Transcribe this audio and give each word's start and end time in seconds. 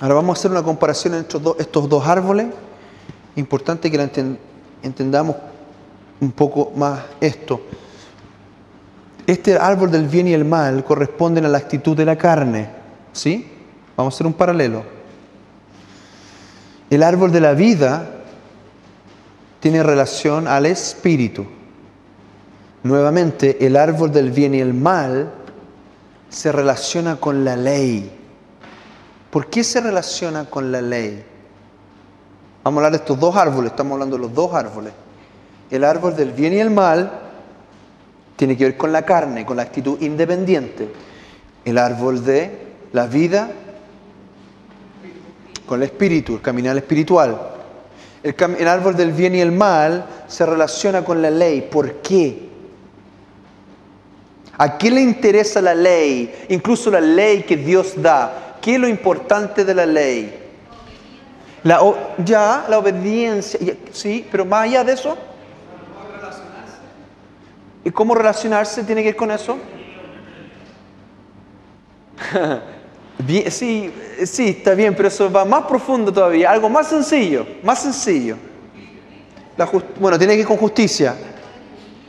Ahora 0.00 0.14
vamos 0.14 0.36
a 0.36 0.40
hacer 0.40 0.50
una 0.50 0.62
comparación 0.62 1.14
entre 1.14 1.40
estos 1.58 1.88
dos 1.88 2.06
árboles. 2.06 2.46
Importante 3.36 3.90
que 3.90 3.96
la 3.96 4.10
entendamos 4.82 5.36
un 6.20 6.32
poco 6.32 6.72
más 6.76 7.00
esto. 7.20 7.60
Este 9.26 9.56
árbol 9.56 9.90
del 9.90 10.08
bien 10.08 10.28
y 10.28 10.32
el 10.32 10.44
mal 10.44 10.84
corresponden 10.84 11.44
a 11.44 11.48
la 11.48 11.58
actitud 11.58 11.96
de 11.96 12.04
la 12.04 12.16
carne. 12.16 12.68
¿Sí? 13.12 13.50
Vamos 13.96 14.12
a 14.12 14.16
hacer 14.16 14.26
un 14.26 14.34
paralelo. 14.34 14.82
El 16.90 17.02
árbol 17.02 17.32
de 17.32 17.40
la 17.40 17.54
vida 17.54 18.10
tiene 19.60 19.82
relación 19.82 20.46
al 20.46 20.66
espíritu. 20.66 21.46
Nuevamente, 22.82 23.64
el 23.64 23.76
árbol 23.76 24.12
del 24.12 24.30
bien 24.30 24.54
y 24.54 24.60
el 24.60 24.74
mal 24.74 25.32
se 26.28 26.52
relaciona 26.52 27.16
con 27.16 27.44
la 27.44 27.56
ley. 27.56 28.12
¿Por 29.34 29.48
qué 29.48 29.64
se 29.64 29.80
relaciona 29.80 30.44
con 30.44 30.70
la 30.70 30.80
ley? 30.80 31.24
Vamos 32.62 32.78
a 32.78 32.86
hablar 32.86 32.92
de 32.92 32.98
estos 32.98 33.18
dos 33.18 33.34
árboles, 33.34 33.72
estamos 33.72 33.94
hablando 33.94 34.14
de 34.14 34.22
los 34.22 34.32
dos 34.32 34.54
árboles. 34.54 34.92
El 35.72 35.82
árbol 35.82 36.14
del 36.14 36.30
bien 36.30 36.52
y 36.52 36.60
el 36.60 36.70
mal 36.70 37.10
tiene 38.36 38.56
que 38.56 38.62
ver 38.62 38.76
con 38.76 38.92
la 38.92 39.02
carne, 39.02 39.44
con 39.44 39.56
la 39.56 39.64
actitud 39.64 40.00
independiente. 40.00 40.88
El 41.64 41.78
árbol 41.78 42.24
de 42.24 42.58
la 42.92 43.08
vida 43.08 43.50
con 45.66 45.82
el 45.82 45.86
espíritu, 45.88 46.34
el 46.34 46.40
caminar 46.40 46.76
espiritual. 46.76 47.36
El, 48.22 48.68
árbol 48.68 48.94
del 48.94 49.10
bien 49.10 49.34
y 49.34 49.40
el 49.40 49.50
mal 49.50 50.06
se 50.28 50.46
relaciona 50.46 51.04
con 51.04 51.20
la 51.20 51.30
ley. 51.30 51.68
¿Por 51.72 51.94
qué? 51.94 52.50
¿A 54.58 54.78
qué 54.78 54.92
le 54.92 55.00
interesa 55.00 55.60
la 55.60 55.74
ley? 55.74 56.46
Incluso 56.50 56.88
la 56.88 57.00
ley 57.00 57.42
que 57.42 57.56
Dios 57.56 58.00
da. 58.00 58.43
¿Qué 58.64 58.76
es 58.76 58.80
lo 58.80 58.88
importante 58.88 59.62
de 59.62 59.74
la 59.74 59.84
ley? 59.84 60.34
La, 61.64 61.82
ya, 62.24 62.64
la 62.66 62.78
obediencia. 62.78 63.60
Sí, 63.92 64.26
pero 64.30 64.46
más 64.46 64.62
allá 64.62 64.82
de 64.82 64.94
eso. 64.94 65.18
¿Y 67.84 67.90
cómo 67.90 68.14
relacionarse 68.14 68.82
tiene 68.82 69.02
que 69.02 69.08
ver 69.08 69.16
con 69.16 69.30
eso? 69.30 69.58
sí, 73.50 73.92
sí, 74.24 74.48
está 74.48 74.72
bien, 74.72 74.96
pero 74.96 75.08
eso 75.08 75.30
va 75.30 75.44
más 75.44 75.64
profundo 75.66 76.10
todavía, 76.10 76.50
algo 76.50 76.70
más 76.70 76.88
sencillo, 76.88 77.46
más 77.62 77.82
sencillo. 77.82 78.38
bueno, 80.00 80.16
tiene 80.16 80.32
que 80.32 80.38
ver 80.38 80.46
con 80.46 80.56
justicia. 80.56 81.14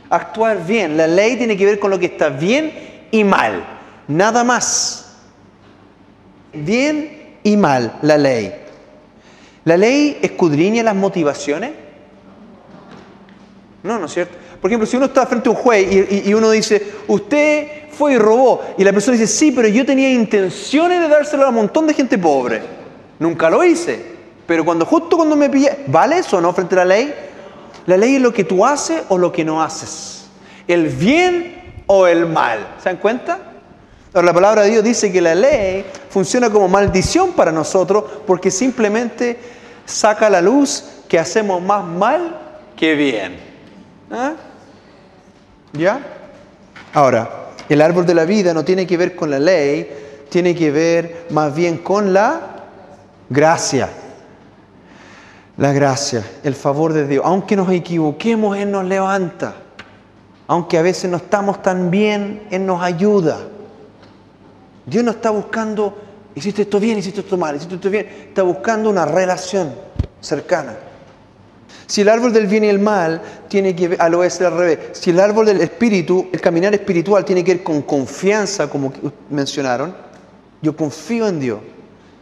Actuar 0.08 0.64
bien. 0.64 0.96
La 0.96 1.06
ley 1.06 1.36
tiene 1.36 1.54
que 1.54 1.66
ver 1.66 1.78
con 1.78 1.90
lo 1.90 1.98
que 1.98 2.06
está 2.06 2.30
bien 2.30 3.08
y 3.10 3.24
mal. 3.24 3.62
Nada 4.08 4.42
más. 4.42 5.05
Bien 6.64 7.38
y 7.42 7.56
mal, 7.56 7.98
la 8.02 8.16
ley. 8.18 8.52
¿La 9.64 9.76
ley 9.76 10.18
escudriña 10.22 10.82
las 10.82 10.94
motivaciones? 10.94 11.72
No, 13.82 13.98
¿no 13.98 14.06
es 14.06 14.12
cierto? 14.12 14.36
Por 14.60 14.70
ejemplo, 14.70 14.86
si 14.86 14.96
uno 14.96 15.06
está 15.06 15.26
frente 15.26 15.48
a 15.48 15.52
un 15.52 15.58
juez 15.58 16.26
y, 16.26 16.34
uno 16.34 16.50
dice, 16.50 16.94
usted 17.08 17.88
fue 17.90 18.14
y 18.14 18.18
robó. 18.18 18.62
Y 18.78 18.84
la 18.84 18.92
persona 18.92 19.16
dice, 19.16 19.32
sí, 19.32 19.52
pero 19.52 19.68
yo 19.68 19.86
tenía 19.86 20.12
intenciones 20.12 21.00
de 21.00 21.08
dárselo 21.08 21.44
a 21.44 21.50
un 21.50 21.56
montón 21.56 21.86
de 21.86 21.94
gente 21.94 22.18
pobre. 22.18 22.62
Nunca 23.18 23.48
lo 23.50 23.62
hice. 23.64 24.16
Pero 24.46 24.64
cuando 24.64 24.84
justo 24.86 25.16
cuando 25.16 25.36
me 25.36 25.50
pillé, 25.50 25.84
¿vale 25.88 26.18
eso 26.18 26.40
no 26.40 26.52
frente 26.52 26.74
a 26.74 26.78
la 26.78 26.84
ley? 26.84 27.14
La 27.86 27.96
ley 27.96 28.16
es 28.16 28.22
lo 28.22 28.32
que 28.32 28.44
tú 28.44 28.64
haces 28.64 29.02
o 29.08 29.18
lo 29.18 29.30
que 29.32 29.44
no 29.44 29.62
haces. 29.62 30.26
El 30.66 30.88
bien 30.88 31.82
o 31.86 32.06
el 32.06 32.26
mal. 32.26 32.74
¿Se 32.78 32.88
dan 32.88 32.98
cuenta? 32.98 33.55
Ahora 34.16 34.28
la 34.28 34.32
palabra 34.32 34.62
de 34.62 34.70
Dios 34.70 34.82
dice 34.82 35.12
que 35.12 35.20
la 35.20 35.34
ley 35.34 35.84
funciona 36.08 36.48
como 36.48 36.68
maldición 36.68 37.32
para 37.32 37.52
nosotros 37.52 38.02
porque 38.26 38.50
simplemente 38.50 39.38
saca 39.84 40.28
a 40.28 40.30
la 40.30 40.40
luz 40.40 40.84
que 41.06 41.18
hacemos 41.18 41.60
más 41.60 41.84
mal 41.84 42.34
que 42.74 42.94
bien. 42.94 43.36
¿Ah? 44.10 44.32
¿Ya? 45.74 46.00
Ahora, 46.94 47.50
el 47.68 47.82
árbol 47.82 48.06
de 48.06 48.14
la 48.14 48.24
vida 48.24 48.54
no 48.54 48.64
tiene 48.64 48.86
que 48.86 48.96
ver 48.96 49.14
con 49.14 49.28
la 49.28 49.38
ley, 49.38 50.24
tiene 50.30 50.54
que 50.54 50.70
ver 50.70 51.26
más 51.28 51.54
bien 51.54 51.76
con 51.76 52.14
la 52.14 52.40
gracia. 53.28 53.90
La 55.58 55.74
gracia, 55.74 56.24
el 56.42 56.54
favor 56.54 56.94
de 56.94 57.06
Dios. 57.06 57.22
Aunque 57.22 57.54
nos 57.54 57.70
equivoquemos, 57.70 58.56
Él 58.56 58.70
nos 58.70 58.86
levanta. 58.86 59.56
Aunque 60.46 60.78
a 60.78 60.82
veces 60.82 61.10
no 61.10 61.18
estamos 61.18 61.60
tan 61.60 61.90
bien, 61.90 62.44
Él 62.50 62.64
nos 62.64 62.82
ayuda. 62.82 63.36
Dios 64.86 65.02
no 65.02 65.10
está 65.10 65.30
buscando, 65.30 65.98
hiciste 66.34 66.62
esto 66.62 66.78
bien, 66.78 66.98
hiciste 66.98 67.20
esto 67.20 67.36
mal, 67.36 67.56
hiciste 67.56 67.74
esto 67.74 67.90
bien. 67.90 68.06
Está 68.28 68.42
buscando 68.42 68.88
una 68.88 69.04
relación 69.04 69.74
cercana. 70.20 70.76
Si 71.86 72.00
el 72.00 72.08
árbol 72.08 72.32
del 72.32 72.46
bien 72.46 72.64
y 72.64 72.68
el 72.68 72.78
mal 72.78 73.20
tiene 73.48 73.74
que 73.74 73.88
ver, 73.88 74.02
al 74.02 74.14
oeste 74.14 74.44
al 74.44 74.56
revés, 74.56 74.78
si 74.92 75.10
el 75.10 75.20
árbol 75.20 75.46
del 75.46 75.60
espíritu, 75.60 76.28
el 76.32 76.40
caminar 76.40 76.74
espiritual 76.74 77.24
tiene 77.24 77.44
que 77.44 77.54
ver 77.54 77.64
con 77.64 77.82
confianza, 77.82 78.68
como 78.68 78.92
mencionaron, 79.30 79.94
yo 80.62 80.76
confío 80.76 81.28
en 81.28 81.40
Dios. 81.40 81.58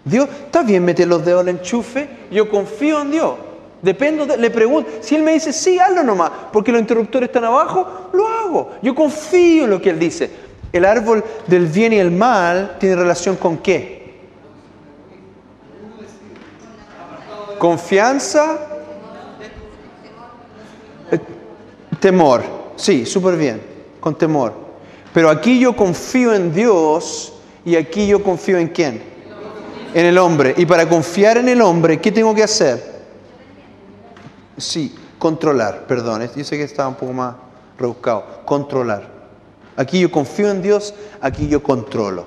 Dios, 0.04 0.28
¿está 0.46 0.62
bien 0.62 0.84
meter 0.84 1.08
los 1.08 1.25
dedos 1.25 1.42
en 1.42 1.48
el 1.48 1.56
enchufe? 1.56 2.08
Yo 2.31 2.50
confío 2.50 3.00
en 3.00 3.10
Dios. 3.10 3.34
Dependo, 3.81 4.26
de, 4.26 4.36
le 4.36 4.50
pregunto, 4.50 4.91
si 5.00 5.14
Él 5.14 5.22
me 5.22 5.32
dice, 5.32 5.52
sí, 5.52 5.78
hazlo 5.78 6.02
nomás, 6.02 6.31
porque 6.52 6.72
los 6.72 6.81
interruptores 6.81 7.28
están 7.28 7.44
abajo, 7.44 8.10
lo 8.12 8.28
hago. 8.28 8.72
Yo 8.82 8.94
confío 8.94 9.64
en 9.64 9.70
lo 9.70 9.81
que 9.81 9.91
Él 9.91 9.98
dice. 9.98 10.31
El 10.74 10.84
árbol 10.84 11.24
del 11.46 11.68
bien 11.68 11.92
y 11.92 11.98
el 11.98 12.10
mal 12.10 12.76
tiene 12.80 12.96
relación 12.96 13.36
con 13.36 13.58
qué? 13.58 14.22
Confianza, 17.58 18.58
Temor, 22.00 22.42
sí, 22.76 23.06
súper 23.06 23.36
bien, 23.36 23.62
con 23.98 24.18
temor. 24.18 24.52
Pero 25.14 25.30
aquí 25.30 25.58
yo 25.58 25.74
confío 25.74 26.34
en 26.34 26.52
Dios 26.52 27.32
y 27.64 27.76
aquí 27.76 28.06
yo 28.06 28.22
confío 28.22 28.58
en 28.58 28.68
quién? 28.68 29.02
En 29.94 30.04
el 30.04 30.18
hombre. 30.18 30.54
Y 30.58 30.66
para 30.66 30.86
confiar 30.86 31.38
en 31.38 31.48
el 31.48 31.62
hombre, 31.62 32.00
¿qué 32.00 32.12
tengo 32.12 32.34
que 32.34 32.42
hacer? 32.42 33.04
Sí, 34.58 34.94
controlar, 35.18 35.86
perdón, 35.86 36.28
yo 36.36 36.44
sé 36.44 36.58
que 36.58 36.64
estaba 36.64 36.88
un 36.88 36.96
poco 36.96 37.12
más 37.12 37.36
rebuscado. 37.78 38.42
Controlar. 38.44 39.13
Aquí 39.76 40.00
yo 40.00 40.10
confío 40.10 40.50
en 40.50 40.62
Dios, 40.62 40.94
aquí 41.20 41.48
yo 41.48 41.62
controlo. 41.62 42.26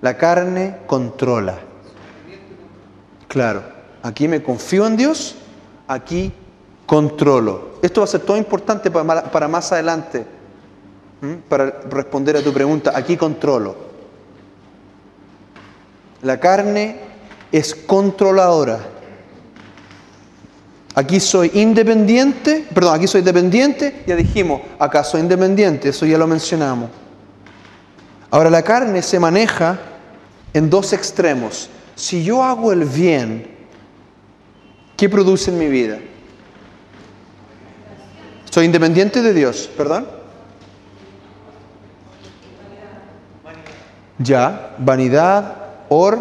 La 0.00 0.16
carne 0.16 0.78
controla. 0.86 1.58
Claro, 3.28 3.62
aquí 4.02 4.28
me 4.28 4.42
confío 4.42 4.86
en 4.86 4.96
Dios, 4.96 5.36
aquí 5.88 6.32
controlo. 6.86 7.72
Esto 7.82 8.00
va 8.00 8.04
a 8.04 8.08
ser 8.08 8.20
todo 8.20 8.36
importante 8.36 8.90
para, 8.90 9.48
más 9.48 9.72
adelante, 9.72 10.26
para 11.48 11.80
responder 11.88 12.36
a 12.36 12.42
tu 12.42 12.52
pregunta. 12.52 12.92
Aquí 12.94 13.16
controlo. 13.16 13.74
La 16.22 16.38
carne 16.38 17.00
es 17.50 17.74
controladora. 17.74 18.78
Aquí 20.94 21.20
soy 21.20 21.50
independiente, 21.54 22.66
perdón, 22.74 22.96
aquí 22.96 23.06
soy 23.06 23.22
dependiente, 23.22 24.02
ya 24.06 24.14
dijimos, 24.14 24.60
acá 24.78 25.02
soy 25.02 25.22
independiente, 25.22 25.88
eso 25.88 26.04
ya 26.04 26.18
lo 26.18 26.26
mencionamos. 26.26 26.90
Ahora 28.30 28.50
la 28.50 28.62
carne 28.62 29.00
se 29.00 29.18
maneja 29.18 29.78
en 30.52 30.68
dos 30.68 30.92
extremos. 30.92 31.70
Si 31.94 32.22
yo 32.22 32.42
hago 32.42 32.72
el 32.72 32.84
bien, 32.84 33.46
¿qué 34.96 35.08
produce 35.08 35.50
en 35.50 35.58
mi 35.58 35.68
vida? 35.68 35.98
Soy 38.50 38.66
independiente 38.66 39.22
de 39.22 39.32
Dios, 39.32 39.70
perdón. 39.74 40.06
Ya, 44.18 44.74
vanidad, 44.76 45.56
or, 45.88 46.18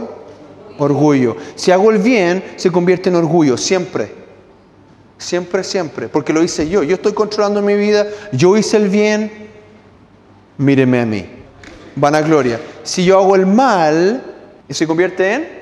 orgullo. 0.78 1.36
Si 1.56 1.72
hago 1.72 1.92
el 1.92 1.98
bien, 1.98 2.54
se 2.56 2.72
convierte 2.72 3.10
en 3.10 3.16
orgullo, 3.16 3.58
siempre. 3.58 4.21
Siempre, 5.22 5.64
siempre. 5.64 6.10
Porque 6.10 6.34
lo 6.34 6.42
hice 6.42 6.68
yo. 6.68 6.82
Yo 6.82 6.96
estoy 6.96 7.14
controlando 7.14 7.62
mi 7.62 7.76
vida. 7.76 8.08
Yo 8.32 8.58
hice 8.58 8.78
el 8.78 8.90
bien. 8.90 9.50
Míreme 10.58 11.00
a 11.00 11.06
mí. 11.06 11.30
Vanagloria. 11.96 12.60
Si 12.84 13.06
yo 13.06 13.20
hago 13.20 13.36
el 13.36 13.46
mal, 13.46 14.24
se 14.68 14.88
convierte 14.88 15.34
en 15.34 15.62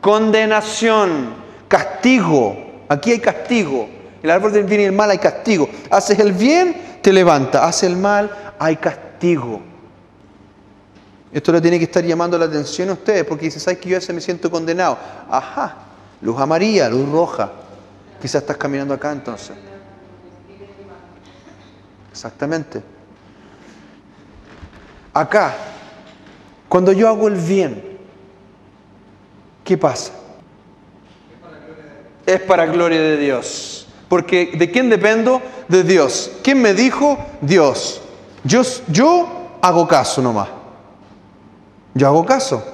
condenación, 0.00 1.34
castigo. 1.68 2.84
Aquí 2.88 3.12
hay 3.12 3.18
castigo. 3.18 3.88
El 4.22 4.30
árbol 4.30 4.52
del 4.52 4.64
bien 4.64 4.82
y 4.82 4.84
el 4.84 4.92
mal 4.92 5.10
hay 5.10 5.18
castigo. 5.18 5.68
Haces 5.90 6.18
el 6.20 6.32
bien, 6.32 7.00
te 7.02 7.12
levanta. 7.12 7.66
Haces 7.66 7.90
el 7.90 7.96
mal, 7.96 8.54
hay 8.58 8.76
castigo. 8.76 9.60
Esto 11.32 11.50
le 11.50 11.60
tiene 11.60 11.78
que 11.78 11.84
estar 11.84 12.04
llamando 12.04 12.38
la 12.38 12.44
atención 12.44 12.90
a 12.90 12.92
ustedes 12.92 13.24
porque 13.24 13.46
dicen, 13.46 13.60
¿sabes 13.60 13.80
que 13.80 13.88
yo 13.88 13.96
a 13.96 14.12
me 14.12 14.20
siento 14.20 14.50
condenado? 14.50 14.98
Ajá, 15.28 15.76
luz 16.20 16.38
amarilla, 16.38 16.88
luz 16.88 17.08
roja. 17.08 17.50
Quizás 18.22 18.42
estás 18.42 18.56
caminando 18.56 18.94
acá 18.94 19.10
entonces. 19.10 19.56
Exactamente. 22.12 22.80
Acá, 25.12 25.54
Cuando 26.68 26.92
yo 26.92 27.06
hago 27.06 27.28
el 27.28 27.34
bien, 27.34 27.98
¿qué 29.62 29.76
pasa? 29.76 30.12
Es 32.24 32.40
para 32.40 32.64
gloria 32.64 32.98
de 32.98 33.18
Dios. 33.18 33.88
Porque 34.08 34.52
¿de 34.56 34.70
quién 34.70 34.88
dependo? 34.88 35.42
De 35.68 35.82
Dios. 35.82 36.30
¿Quién 36.42 36.62
me 36.62 36.72
dijo? 36.72 37.18
Dios. 37.42 38.00
Yo, 38.44 38.62
yo 38.88 39.58
hago 39.60 39.86
caso 39.86 40.22
nomás. 40.22 40.48
Yo 41.92 42.06
hago 42.06 42.24
caso. 42.24 42.64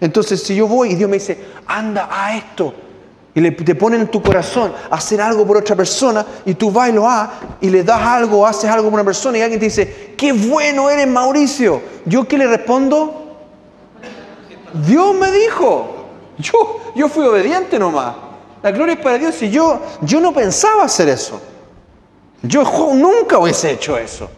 Entonces, 0.00 0.42
si 0.42 0.56
yo 0.56 0.66
voy 0.66 0.92
y 0.92 0.94
Dios 0.94 1.10
me 1.10 1.18
dice, 1.18 1.44
anda 1.66 2.08
a 2.10 2.34
esto, 2.36 2.72
y 3.34 3.40
le, 3.40 3.50
te 3.52 3.74
pone 3.74 3.96
en 3.96 4.08
tu 4.08 4.22
corazón 4.22 4.72
hacer 4.90 5.20
algo 5.20 5.46
por 5.46 5.56
otra 5.56 5.74
persona, 5.74 6.24
y 6.44 6.54
tú 6.54 6.70
vas 6.70 6.90
y 6.90 6.92
lo 6.92 7.08
haces, 7.08 7.36
y 7.60 7.70
le 7.70 7.82
das 7.82 8.00
algo, 8.00 8.46
haces 8.46 8.70
algo 8.70 8.84
por 8.84 8.94
una 8.94 9.04
persona, 9.04 9.38
y 9.38 9.42
alguien 9.42 9.58
te 9.58 9.66
dice, 9.66 10.14
qué 10.16 10.32
bueno 10.32 10.90
eres 10.90 11.06
Mauricio. 11.08 11.80
¿Yo 12.04 12.28
qué 12.28 12.36
le 12.36 12.46
respondo? 12.46 13.22
Dios 14.86 15.14
me 15.14 15.30
dijo. 15.30 15.88
Yo, 16.38 16.92
yo 16.94 17.08
fui 17.08 17.24
obediente 17.24 17.78
nomás. 17.78 18.14
La 18.62 18.70
gloria 18.70 18.94
es 18.94 19.00
para 19.00 19.18
Dios. 19.18 19.40
Y 19.42 19.50
yo, 19.50 19.80
yo 20.02 20.20
no 20.20 20.32
pensaba 20.32 20.84
hacer 20.84 21.08
eso. 21.08 21.40
Yo 22.42 22.64
nunca 22.94 23.38
hubiese 23.38 23.70
hecho 23.70 23.96
eso. 23.96 24.28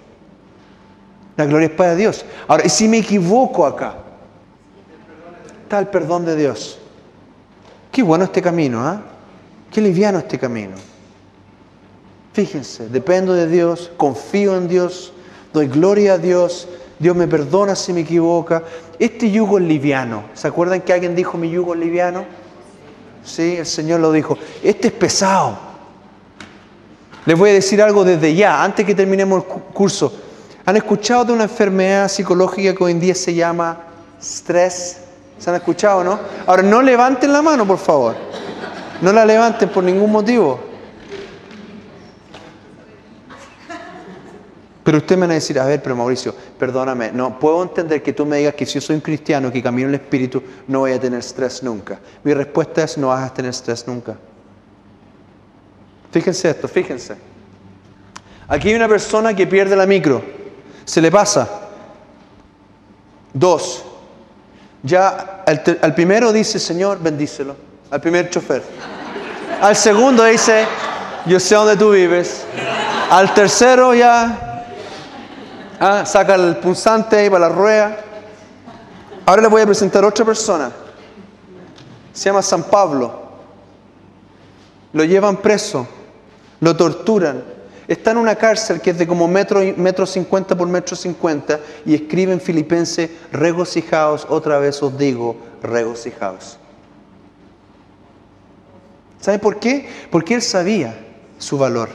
La 1.37 1.47
gloria 1.47 1.67
es 1.67 1.75
para 1.75 1.95
Dios. 1.95 2.25
Ahora, 2.47 2.65
¿y 2.67 2.69
si 2.69 2.89
me 2.89 2.99
equivoco 2.99 3.67
acá? 3.67 3.97
Está 5.63 5.79
el 5.79 5.89
perdón 5.89 6.25
de 6.25 6.37
Dios. 6.37 6.79
Qué 7.95 8.03
bueno 8.03 8.25
este 8.25 8.43
camino, 8.43 8.85
¿ah? 8.85 9.01
Qué 9.71 9.81
liviano 9.81 10.19
este 10.19 10.37
camino. 10.37 10.75
Fíjense, 12.33 12.89
dependo 12.89 13.35
de 13.35 13.47
Dios, 13.47 13.93
confío 13.97 14.57
en 14.57 14.67
Dios, 14.67 15.13
doy 15.53 15.69
gloria 15.69 16.15
a 16.15 16.19
Dios, 16.19 16.67
Dios 16.99 17.15
me 17.15 17.29
perdona 17.29 17.77
si 17.77 17.93
me 17.93 18.01
equivoca. 18.01 18.65
Este 18.99 19.31
yugo 19.31 19.59
es 19.59 19.65
liviano. 19.65 20.25
¿Se 20.35 20.49
acuerdan 20.49 20.81
que 20.81 20.93
alguien 20.93 21.15
dijo 21.15 21.39
mi 21.39 21.49
yugo 21.49 21.75
es 21.75 21.79
liviano? 21.79 22.25
Sí, 23.25 23.59
el 23.59 23.67
Señor 23.67 24.01
lo 24.01 24.11
dijo. 24.11 24.37
Este 24.61 24.89
es 24.89 24.95
pesado. 24.95 25.57
Les 27.27 27.39
voy 27.39 27.51
a 27.51 27.53
decir 27.53 27.81
algo 27.81 28.03
desde 28.03 28.35
ya, 28.35 28.65
antes 28.65 28.85
que 28.85 28.97
terminemos 28.97 29.45
el 29.45 29.49
curso. 29.73 30.13
¿Han 30.67 30.77
escuchado 30.77 31.27
de 31.27 31.33
una 31.33 31.45
enfermedad 31.45 32.09
psicológica 32.09 32.75
que 32.75 32.83
hoy 32.83 32.91
en 32.91 32.99
día 32.99 33.15
se 33.15 33.33
llama 33.35 33.79
estrés? 34.21 35.04
¿Se 35.39 35.51
han 35.51 35.57
escuchado, 35.57 36.05
no? 36.05 36.19
Ahora, 36.47 36.63
no 36.63 36.81
levanten 36.81 37.33
la 37.33 37.43
mano, 37.43 37.67
por 37.67 37.79
favor. 37.79 38.15
No 39.01 39.13
la 39.13 39.25
levanten 39.25 39.69
por 39.69 39.85
ningún 39.85 40.11
motivo. 40.11 40.75
Pero 44.85 44.99
usted 44.99 45.17
me 45.17 45.27
va 45.27 45.33
a 45.33 45.35
decir, 45.35 45.59
a 45.59 45.65
ver, 45.65 45.83
pero 45.83 45.97
Mauricio, 45.97 46.35
perdóname, 46.59 47.11
no 47.11 47.39
puedo 47.39 47.63
entender 47.63 48.03
que 48.03 48.13
tú 48.13 48.27
me 48.27 48.37
digas 48.37 48.55
que 48.55 48.67
si 48.67 48.75
yo 48.75 48.81
soy 48.83 48.97
un 48.97 49.01
cristiano 49.01 49.51
que 49.51 49.63
camino 49.63 49.89
en 49.89 49.95
el 49.95 50.01
Espíritu, 50.01 50.43
no 50.69 50.81
voy 50.81 50.93
a 50.93 51.01
tener 51.01 51.21
estrés 51.21 51.63
nunca. 51.63 51.99
Mi 52.23 52.35
respuesta 52.35 52.85
es, 52.85 52.99
no 52.99 53.09
vas 53.09 53.31
a 53.31 53.33
tener 53.33 53.51
estrés 53.51 53.87
nunca. 53.89 54.15
Fíjense 56.13 56.51
esto, 56.51 56.69
fíjense. 56.69 57.17
Aquí 58.47 58.69
hay 58.69 58.75
una 58.75 58.87
persona 58.87 59.35
que 59.35 59.47
pierde 59.47 59.75
la 59.75 59.87
micro, 59.87 60.23
se 60.85 61.01
le 61.01 61.11
pasa. 61.11 61.49
Dos, 63.33 63.85
ya 64.85 65.43
al, 65.47 65.95
primero 65.95 66.31
dice, 66.33 66.59
Señor, 66.59 66.99
bendícelo. 67.01 67.57
Al 67.91 68.01
primer 68.01 68.29
chofer. 68.29 68.63
Al 69.61 69.75
segundo 69.75 70.25
dice, 70.25 70.67
yo 71.25 71.41
sé 71.41 71.55
dónde 71.55 71.77
tú 71.77 71.91
vives. 71.91 72.45
Al 73.11 73.33
tercero 73.33 73.95
ya 73.95 74.65
ah, 75.81 76.05
saca 76.05 76.35
el 76.35 76.57
punzante 76.57 77.17
ahí 77.17 77.31
para 77.31 77.49
la 77.49 77.55
rueda. 77.55 77.97
Ahora 79.25 79.43
le 79.43 79.49
voy 79.49 79.63
a 79.63 79.67
presentar 79.67 80.05
otra 80.05 80.25
persona. 80.25 80.71
Se 82.13 82.27
llama 82.27 82.43
San 82.43 82.65
Pablo. 82.65 83.23
Lo 84.93 85.03
llevan 85.03 85.39
preso, 85.39 85.89
lo 86.61 86.77
torturan, 86.77 87.43
Está 87.87 88.13
en 88.13 88.17
una 88.17 88.35
cárcel 88.37 88.81
que 88.81 88.91
es 88.91 88.99
de 88.99 89.07
como 89.07 89.29
metro, 89.29 89.61
metro 89.77 90.07
cincuenta 90.07 90.57
por 90.57 90.67
metro 90.69 90.97
cincuenta 90.97 91.61
y 91.85 91.95
escribe 91.95 92.33
en 92.33 92.41
Filipense, 92.41 93.11
regocijaos, 93.31 94.27
otra 94.31 94.59
vez 94.59 94.83
os 94.83 94.97
digo, 94.97 95.37
regocijaos. 95.63 96.59
¿Sabe 99.21 99.39
por 99.39 99.59
qué? 99.59 99.89
Porque 100.11 100.35
él 100.35 100.43
sabía 100.43 100.95
su 101.39 101.59
valor. 101.59 101.91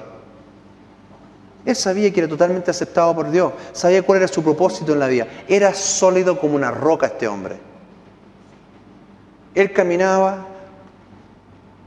Él 1.65 1.75
sabía 1.75 2.11
que 2.13 2.21
era 2.21 2.29
totalmente 2.29 2.71
aceptado 2.71 3.15
por 3.15 3.29
Dios, 3.29 3.53
sabía 3.73 4.01
cuál 4.03 4.19
era 4.19 4.27
su 4.27 4.43
propósito 4.43 4.93
en 4.93 4.99
la 4.99 5.07
vida. 5.07 5.27
Era 5.47 5.73
sólido 5.73 6.39
como 6.39 6.55
una 6.55 6.71
roca 6.71 7.07
este 7.07 7.27
hombre. 7.27 7.57
Él 9.55 9.73
caminaba 9.73 10.47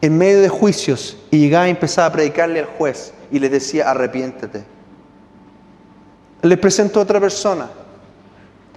en 0.01 0.19
medio 0.19 0.41
de 0.41 0.49
juicios 0.49 1.17
y 1.31 1.39
llegaba 1.39 1.69
y 1.69 1.71
empezaba 1.71 2.09
a 2.09 2.13
predicarle 2.13 2.61
al 2.61 2.67
juez 2.67 3.13
y 3.33 3.39
le 3.39 3.49
decía, 3.49 3.91
arrepiéntete. 3.91 4.63
Le 6.43 6.57
presentó 6.59 7.01
a 7.01 7.03
otra 7.05 7.19
persona, 7.19 7.69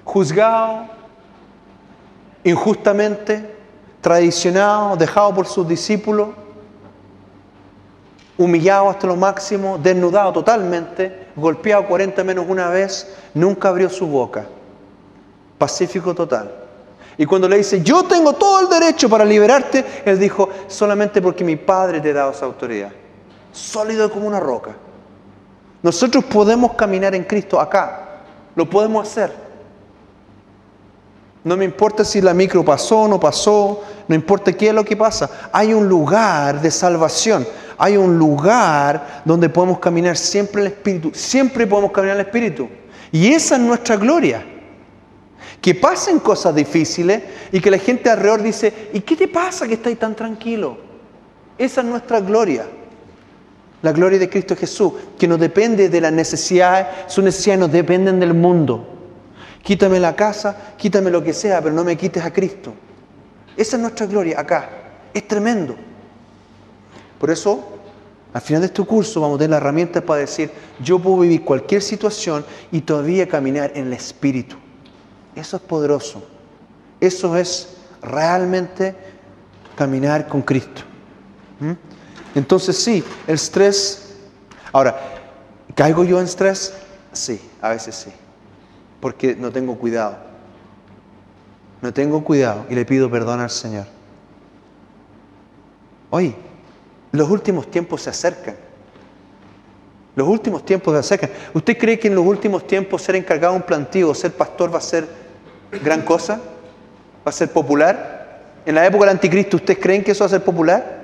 juzgado 0.03 0.87
injustamente, 2.43 3.53
traicionado, 4.01 4.95
dejado 4.95 5.33
por 5.33 5.47
sus 5.47 5.67
discípulos, 5.67 6.29
humillado 8.37 8.89
hasta 8.89 9.07
lo 9.07 9.15
máximo, 9.15 9.77
desnudado 9.77 10.31
totalmente, 10.31 11.27
golpeado 11.35 11.85
40 11.87 12.23
menos 12.23 12.45
una 12.47 12.69
vez, 12.69 13.13
nunca 13.33 13.69
abrió 13.69 13.89
su 13.89 14.07
boca. 14.07 14.45
Pacífico 15.57 16.13
total. 16.13 16.51
Y 17.17 17.25
cuando 17.25 17.49
le 17.49 17.57
dice, 17.57 17.81
yo 17.81 18.03
tengo 18.03 18.33
todo 18.33 18.61
el 18.61 18.69
derecho 18.69 19.09
para 19.09 19.25
liberarte, 19.25 19.83
él 20.05 20.19
dijo, 20.19 20.49
solamente 20.67 21.21
porque 21.21 21.43
mi 21.43 21.55
Padre 21.55 21.99
te 21.99 22.13
dado 22.13 22.31
esa 22.31 22.45
autoridad 22.45 22.91
sólido 23.55 24.11
como 24.11 24.27
una 24.27 24.39
roca. 24.39 24.75
Nosotros 25.81 26.23
podemos 26.25 26.73
caminar 26.73 27.15
en 27.15 27.23
Cristo 27.23 27.59
acá, 27.59 28.21
lo 28.55 28.69
podemos 28.69 29.07
hacer. 29.07 29.45
No 31.43 31.55
me 31.55 31.63
importa 31.63 32.03
si 32.03 32.21
la 32.21 32.33
micro 32.33 32.65
pasó 32.65 33.01
o 33.01 33.07
no 33.07 33.19
pasó, 33.19 33.83
no 34.07 34.15
importa 34.15 34.51
qué 34.51 34.69
es 34.69 34.73
lo 34.73 34.83
que 34.83 34.97
pasa. 34.97 35.29
Hay 35.51 35.73
un 35.73 35.87
lugar 35.87 36.59
de 36.59 36.71
salvación, 36.71 37.47
hay 37.77 37.97
un 37.97 38.17
lugar 38.17 39.21
donde 39.25 39.47
podemos 39.47 39.79
caminar 39.79 40.17
siempre 40.17 40.61
en 40.61 40.67
el 40.67 40.73
Espíritu, 40.73 41.11
siempre 41.13 41.67
podemos 41.67 41.91
caminar 41.91 42.15
en 42.15 42.21
el 42.21 42.25
Espíritu. 42.25 42.67
Y 43.11 43.31
esa 43.31 43.55
es 43.55 43.61
nuestra 43.61 43.95
gloria. 43.95 44.43
Que 45.61 45.75
pasen 45.75 46.19
cosas 46.19 46.53
difíciles 46.53 47.21
y 47.51 47.59
que 47.59 47.71
la 47.71 47.77
gente 47.77 48.09
alrededor 48.09 48.41
dice, 48.41 48.89
¿y 48.91 49.01
qué 49.01 49.15
te 49.15 49.27
pasa 49.27 49.67
que 49.67 49.75
estás 49.75 49.95
tan 49.97 50.15
tranquilo? 50.15 50.77
Esa 51.57 51.81
es 51.81 51.87
nuestra 51.87 52.19
gloria 52.19 52.65
la 53.85 53.91
gloria 53.91 54.17
de 54.17 54.27
Cristo 54.27 54.55
Jesús, 54.55 54.93
que 55.15 55.27
no 55.27 55.37
depende 55.37 55.89
de 55.89 56.01
las 56.01 56.11
necesidades, 56.11 56.87
sus 57.05 57.23
necesidades 57.23 57.59
no 57.59 57.67
dependen 57.67 58.19
del 58.19 58.33
mundo. 58.33 58.83
Quítame 59.61 59.99
la 59.99 60.15
casa, 60.15 60.73
quítame 60.75 61.11
lo 61.11 61.23
que 61.23 61.33
sea, 61.33 61.61
pero 61.61 61.75
no 61.75 61.83
me 61.83 61.95
quites 61.95 62.25
a 62.25 62.33
Cristo. 62.33 62.73
Esa 63.55 63.75
es 63.75 63.81
nuestra 63.83 64.07
gloria 64.07 64.39
acá. 64.39 64.71
Es 65.13 65.27
tremendo. 65.27 65.75
Por 67.19 67.29
eso, 67.29 67.63
al 68.33 68.41
final 68.41 68.63
de 68.63 68.67
este 68.67 68.83
curso 68.83 69.21
vamos 69.21 69.35
a 69.35 69.37
tener 69.37 69.51
las 69.51 69.61
herramientas 69.61 70.01
para 70.01 70.21
decir, 70.21 70.49
yo 70.79 70.97
puedo 70.97 71.19
vivir 71.19 71.45
cualquier 71.45 71.83
situación 71.83 72.43
y 72.71 72.81
todavía 72.81 73.27
caminar 73.27 73.71
en 73.75 73.85
el 73.85 73.93
Espíritu. 73.93 74.55
Eso 75.35 75.57
es 75.57 75.61
poderoso. 75.61 76.23
Eso 76.99 77.37
es 77.37 77.77
realmente 78.01 78.95
caminar 79.75 80.27
con 80.27 80.41
Cristo. 80.41 80.81
¿Mm? 81.59 81.94
Entonces 82.35 82.77
sí, 82.77 83.03
el 83.27 83.35
estrés. 83.35 84.13
Ahora, 84.71 84.99
¿caigo 85.73 86.03
yo 86.03 86.19
en 86.19 86.25
estrés? 86.25 86.73
Sí, 87.13 87.41
a 87.61 87.69
veces 87.69 87.95
sí. 87.95 88.11
Porque 88.99 89.35
no 89.35 89.51
tengo 89.51 89.77
cuidado. 89.77 90.17
No 91.81 91.93
tengo 91.93 92.23
cuidado 92.23 92.65
y 92.69 92.75
le 92.75 92.85
pido 92.85 93.09
perdón 93.09 93.39
al 93.39 93.49
Señor. 93.49 93.85
Oye, 96.09 96.35
los 97.11 97.29
últimos 97.29 97.71
tiempos 97.71 98.01
se 98.01 98.09
acercan. 98.09 98.55
Los 100.15 100.27
últimos 100.27 100.65
tiempos 100.65 100.93
se 100.93 100.99
acercan. 100.99 101.29
¿Usted 101.53 101.77
cree 101.77 101.99
que 101.99 102.07
en 102.07 102.15
los 102.15 102.25
últimos 102.25 102.67
tiempos 102.67 103.01
ser 103.01 103.15
encargado 103.15 103.53
de 103.53 103.59
un 103.59 103.65
plantío 103.65 104.09
o 104.09 104.15
ser 104.15 104.33
pastor 104.33 104.73
va 104.73 104.79
a 104.79 104.81
ser 104.81 105.07
gran 105.83 106.01
cosa? 106.01 106.35
¿Va 107.25 107.29
a 107.29 107.31
ser 107.31 107.51
popular? 107.51 108.15
En 108.65 108.75
la 108.75 108.85
época 108.85 109.05
del 109.05 109.15
anticristo, 109.15 109.57
¿ustedes 109.57 109.79
creen 109.79 110.03
que 110.03 110.11
eso 110.11 110.23
va 110.23 110.27
a 110.27 110.29
ser 110.29 110.43
popular? 110.43 110.94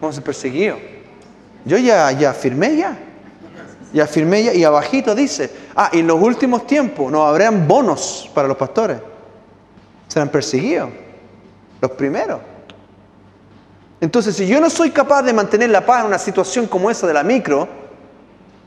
Vamos 0.00 0.14
a 0.14 0.16
ser 0.16 0.24
perseguidos. 0.24 0.78
Yo 1.64 1.76
ya, 1.76 2.10
ya 2.12 2.32
firmé 2.32 2.76
ya. 2.76 2.98
Ya 3.92 4.06
firmé 4.06 4.44
ya. 4.44 4.54
Y 4.54 4.64
abajito 4.64 5.14
dice, 5.14 5.50
ah, 5.76 5.90
y 5.92 6.00
en 6.00 6.06
los 6.06 6.20
últimos 6.20 6.66
tiempos 6.66 7.10
no 7.10 7.26
habrán 7.26 7.68
bonos 7.68 8.30
para 8.34 8.48
los 8.48 8.56
pastores. 8.56 8.98
Serán 10.08 10.28
perseguidos. 10.28 10.90
Los 11.80 11.90
primeros. 11.92 12.40
Entonces, 14.00 14.34
si 14.34 14.46
yo 14.46 14.60
no 14.60 14.70
soy 14.70 14.90
capaz 14.90 15.22
de 15.22 15.32
mantener 15.32 15.70
la 15.70 15.84
paz 15.84 16.00
en 16.00 16.06
una 16.06 16.18
situación 16.18 16.66
como 16.66 16.90
esa 16.90 17.06
de 17.06 17.14
la 17.14 17.22
micro, 17.22 17.68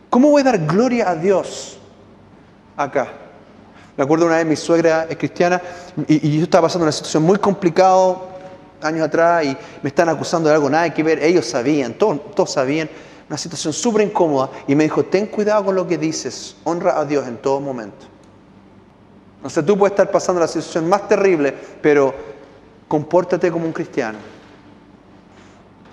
¿cómo 0.09 0.29
voy 0.29 0.41
a 0.41 0.45
dar 0.45 0.59
gloria 0.59 1.09
a 1.09 1.15
Dios 1.15 1.79
acá? 2.77 3.07
Me 3.97 4.03
acuerdo 4.03 4.25
una 4.25 4.37
vez 4.37 4.45
mi 4.45 4.55
suegra 4.55 5.07
es 5.09 5.17
cristiana 5.17 5.61
y, 6.07 6.27
y 6.27 6.37
yo 6.37 6.43
estaba 6.43 6.67
pasando 6.67 6.85
una 6.85 6.91
situación 6.91 7.23
muy 7.23 7.37
complicada 7.37 8.15
años 8.83 9.05
atrás 9.05 9.45
y 9.45 9.57
me 9.81 9.89
están 9.89 10.09
acusando 10.09 10.49
de 10.49 10.55
algo, 10.55 10.69
nada 10.69 10.93
que 10.93 11.03
ver. 11.03 11.23
Ellos 11.23 11.45
sabían, 11.45 11.93
todos, 11.93 12.51
sabían. 12.51 12.89
Una 13.29 13.37
situación 13.37 13.73
súper 13.73 14.07
incómoda 14.07 14.49
y 14.67 14.75
me 14.75 14.83
dijo, 14.83 15.03
ten 15.05 15.27
cuidado 15.27 15.65
con 15.65 15.75
lo 15.75 15.87
que 15.87 15.97
dices, 15.97 16.57
honra 16.65 16.99
a 16.99 17.05
Dios 17.05 17.27
en 17.27 17.37
todo 17.37 17.59
momento. 17.59 18.05
O 19.43 19.49
sea, 19.49 19.65
tú 19.65 19.77
puedes 19.77 19.93
estar 19.93 20.11
pasando 20.11 20.39
la 20.41 20.47
situación 20.47 20.87
más 20.87 21.07
terrible, 21.07 21.53
pero 21.81 22.13
compórtate 22.87 23.51
como 23.51 23.65
un 23.65 23.73
cristiano. 23.73 24.19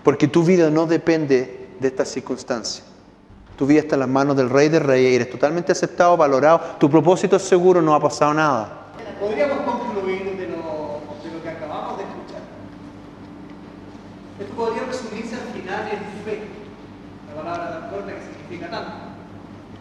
Porque 0.03 0.29
tu 0.29 0.43
vida 0.43 0.71
no 0.71 0.87
depende 0.87 1.69
de 1.79 1.89
estas 1.89 2.09
circunstancias. 2.09 2.85
Tu 3.57 3.67
vida 3.67 3.81
está 3.81 3.97
en 3.97 4.01
las 4.01 4.09
manos 4.09 4.37
del 4.37 4.49
Rey 4.49 4.71
de 4.71 4.79
Reyes, 4.79 5.17
eres 5.17 5.31
totalmente 5.31 5.73
aceptado, 5.73 6.17
valorado, 6.17 6.79
tu 6.79 6.89
propósito 6.89 7.37
es 7.37 7.43
seguro, 7.43 7.83
no 7.83 7.95
ha 7.95 8.01
pasado 8.01 8.33
nada. 8.33 8.81
Podríamos 9.21 9.61
concluir 9.69 10.33
de 10.39 10.49
lo, 10.49 11.05
de 11.21 11.29
lo 11.29 11.43
que 11.43 11.49
acabamos 11.51 11.99
de 11.99 12.05
escuchar. 12.05 12.41
Esto 14.41 14.55
podría 14.57 14.85
resumirse 14.89 15.37
al 15.37 15.53
final 15.53 15.89
en 15.93 16.25
fe, 16.25 16.41
la 17.29 17.43
palabra 17.43 17.81
tan 17.81 17.91
corta 17.91 18.17
que 18.17 18.23
significa 18.33 18.71
tanto. 18.71 19.13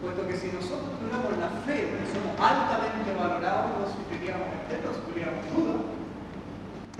Puesto 0.04 0.28
que 0.28 0.36
si 0.36 0.52
nosotros 0.52 1.00
tuviéramos 1.00 1.40
la 1.40 1.48
fe, 1.64 1.88
porque 1.88 2.04
somos 2.12 2.36
altamente 2.36 3.16
valorados, 3.16 3.80
no 3.80 3.88
sufriríamos 3.88 4.44
no 4.44 4.92
sufriríamos 4.92 5.40
duda. 5.56 5.80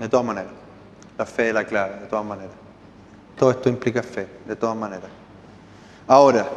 De 0.01 0.09
todas 0.09 0.25
maneras, 0.25 0.51
la 1.15 1.25
fe 1.27 1.49
es 1.49 1.53
la 1.53 1.63
clave, 1.63 1.99
de 2.01 2.07
todas 2.07 2.25
maneras. 2.25 2.55
Todo 3.37 3.51
esto 3.51 3.69
implica 3.69 4.01
fe, 4.01 4.27
de 4.47 4.55
todas 4.55 4.75
maneras. 4.75 5.11
Ahora, 6.07 6.49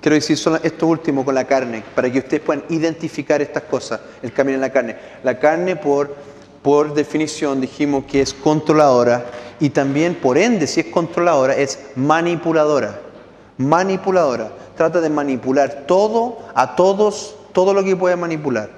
quiero 0.00 0.16
decir 0.16 0.36
solo 0.36 0.58
esto 0.60 0.88
último 0.88 1.24
con 1.24 1.36
la 1.36 1.44
carne, 1.44 1.84
para 1.94 2.10
que 2.10 2.18
ustedes 2.18 2.42
puedan 2.42 2.64
identificar 2.68 3.40
estas 3.40 3.62
cosas, 3.62 4.00
el 4.20 4.32
camino 4.32 4.56
en 4.56 4.62
la 4.62 4.72
carne. 4.72 4.96
La 5.22 5.38
carne, 5.38 5.76
por, 5.76 6.12
por 6.60 6.92
definición, 6.92 7.60
dijimos 7.60 8.04
que 8.04 8.20
es 8.20 8.34
controladora 8.34 9.24
y 9.60 9.70
también, 9.70 10.16
por 10.16 10.36
ende, 10.36 10.66
si 10.66 10.80
es 10.80 10.86
controladora, 10.86 11.54
es 11.54 11.78
manipuladora. 11.94 12.98
Manipuladora. 13.58 14.50
Trata 14.76 15.00
de 15.00 15.08
manipular 15.08 15.84
todo, 15.86 16.38
a 16.52 16.74
todos, 16.74 17.36
todo 17.52 17.72
lo 17.72 17.84
que 17.84 17.94
puede 17.94 18.16
manipular. 18.16 18.74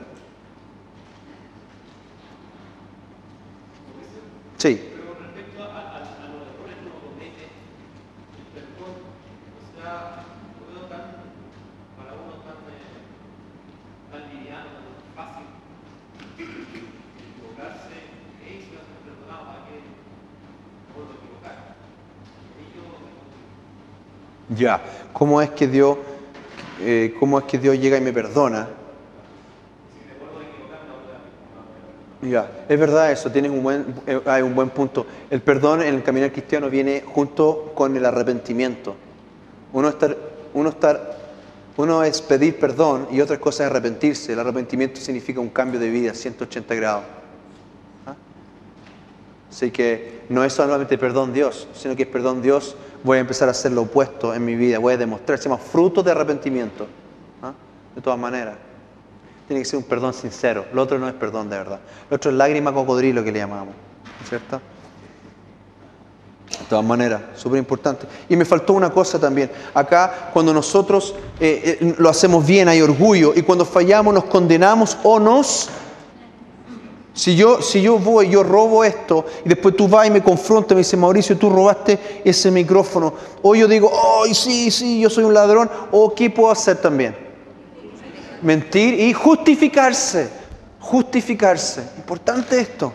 Sí. 4.59 4.75
Pero 4.75 5.15
con 5.15 5.23
respecto 5.23 5.63
a, 5.63 5.67
a, 5.71 6.03
a 6.03 6.03
los 6.03 6.11
errores 6.51 6.75
que 6.83 6.91
uno 6.91 6.99
comete, 6.99 7.47
el 7.47 8.51
perdón, 8.59 9.07
o 9.07 9.71
sea, 9.71 10.27
lo 10.59 10.67
veo 10.67 10.91
tan, 10.91 11.31
para 11.95 12.19
uno 12.19 12.43
tan, 12.43 12.59
eh, 12.67 13.07
tan 14.11 14.27
liviano, 14.35 14.83
tan 14.83 14.99
fácil, 15.15 15.47
equivocarse, 16.35 18.19
hey, 18.43 18.67
si 18.67 18.75
vas 18.75 18.83
a 18.83 18.99
ser 18.99 18.99
perdonado, 19.07 19.47
¿para 19.47 19.63
qué 19.71 19.79
vuelvo 20.91 21.15
a 21.15 21.23
equivocar? 21.23 21.79
Y 22.59 22.75
yo 22.75 22.83
me 22.83 23.15
Ya, 24.57 24.81
¿cómo 25.13 25.43
es 25.43 25.51
que 25.51 25.67
Dios, 25.67 25.99
eh, 26.81 27.15
cómo 27.21 27.39
es 27.39 27.45
que 27.45 27.59
Dios 27.59 27.79
llega 27.79 27.99
y 27.99 28.01
me 28.01 28.13
perdona? 28.13 28.69
Ya, 32.23 32.65
es 32.69 32.81
verdad 32.81 33.13
eso, 33.13 33.31
tienes 33.31 33.53
un 33.53 33.63
buen, 33.63 33.95
eh, 34.07 34.21
hay 34.27 34.43
un 34.43 34.55
buen 34.55 34.71
punto. 34.71 35.07
El 35.31 35.41
perdón 35.41 35.83
en 35.83 35.95
el 35.95 36.03
caminar 36.03 36.33
cristiano 36.33 36.69
viene 36.69 37.05
junto 37.07 37.73
con 37.75 37.97
el 37.97 38.05
arrepentimiento. 38.05 38.97
Uno, 39.73 39.89
estar, 39.89 40.17
uno, 40.55 40.71
estar, 40.71 41.17
uno 41.77 42.03
es 42.03 42.21
pedir 42.21 42.59
perdón 42.59 43.07
y 43.13 43.21
otra 43.21 43.39
cosa 43.39 43.65
es 43.65 43.71
arrepentirse. 43.71 44.33
El 44.33 44.41
arrepentimiento 44.41 45.01
significa 45.01 45.39
un 45.39 45.51
cambio 45.51 45.79
de 45.79 45.91
vida, 45.91 46.13
180 46.13 46.75
grados. 46.75 47.05
¿Ah? 48.07 48.17
Así 49.49 49.71
que 49.71 50.23
no 50.29 50.43
es 50.43 50.53
solamente 50.53 50.99
perdón 50.99 51.33
Dios, 51.33 51.69
sino 51.73 51.95
que 51.95 52.03
es 52.03 52.09
perdón 52.09 52.43
Dios, 52.43 52.75
voy 53.03 53.19
a 53.19 53.21
empezar 53.21 53.49
a 53.49 53.53
hacer 53.53 53.73
lo 53.73 53.83
opuesto 53.83 54.35
en 54.35 54.45
mi 54.45 54.55
vida, 54.55 54.79
voy 54.79 54.95
a 54.95 54.97
demostrar, 54.97 55.39
se 55.39 55.45
llama 55.45 55.59
fruto 55.59 56.03
de 56.03 56.11
arrepentimiento. 56.11 56.87
¿Ah? 57.43 57.53
De 57.95 58.01
todas 58.01 58.19
maneras. 58.19 58.57
Tiene 59.47 59.63
que 59.63 59.69
ser 59.69 59.79
un 59.79 59.85
perdón 59.85 60.13
sincero. 60.13 60.67
Lo 60.75 60.83
otro 60.83 60.99
no 60.99 61.09
es 61.09 61.15
perdón 61.15 61.49
de 61.49 61.57
verdad. 61.57 61.81
Lo 62.11 62.17
otro 62.17 62.31
es 62.31 62.37
lágrima 62.37 62.73
cocodrilo 62.73 63.25
que 63.25 63.33
le 63.33 63.39
llamamos. 63.39 63.75
¿no 63.75 64.23
es 64.23 64.29
¿Cierto? 64.29 64.61
De 66.51 66.65
todas 66.69 66.85
maneras, 66.85 67.23
súper 67.35 67.59
importante. 67.59 68.07
Y 68.29 68.37
me 68.37 68.45
faltó 68.45 68.75
una 68.75 68.91
cosa 68.91 69.19
también. 69.19 69.51
Acá, 69.73 70.31
cuando 70.33 70.53
nosotros 70.53 71.15
eh, 71.41 71.79
eh, 71.81 71.95
lo 71.99 72.09
hacemos 72.09 72.47
bien, 72.47 72.69
hay 72.69 72.83
orgullo. 72.83 73.33
Y 73.35 73.43
cuando 73.43 73.65
fallamos, 73.65 74.13
nos 74.13 74.25
condenamos 74.25 74.99
o 75.03 75.19
nos. 75.19 75.71
Si 77.19 77.35
yo, 77.35 77.61
si 77.61 77.83
yo 77.83 77.99
voy, 77.99 78.29
yo 78.29 78.45
robo 78.45 78.85
esto, 78.85 79.25
y 79.45 79.49
después 79.49 79.75
tú 79.75 79.89
vas 79.89 80.07
y 80.07 80.11
me 80.13 80.23
confrontas, 80.23 80.77
me 80.77 80.83
dice 80.83 80.97
Mauricio, 80.97 81.37
tú 81.37 81.51
robaste 81.51 82.23
ese 82.25 82.49
micrófono. 82.53 83.13
O 83.43 83.57
yo 83.57 83.67
digo, 83.67 83.91
¡ay, 84.23 84.35
sí, 84.35 84.71
sí, 84.71 85.01
yo 85.01 85.11
soy 85.11 85.25
un 85.25 85.35
ladrón! 85.35 85.69
¿O 85.91 86.15
qué 86.15 86.31
puedo 86.31 86.53
hacer 86.53 86.77
también? 86.77 87.29
mentir 88.43 89.01
y 89.01 89.13
justificarse. 89.13 90.29
Justificarse. 90.81 91.83
Importante 91.97 92.61
esto. 92.61 92.93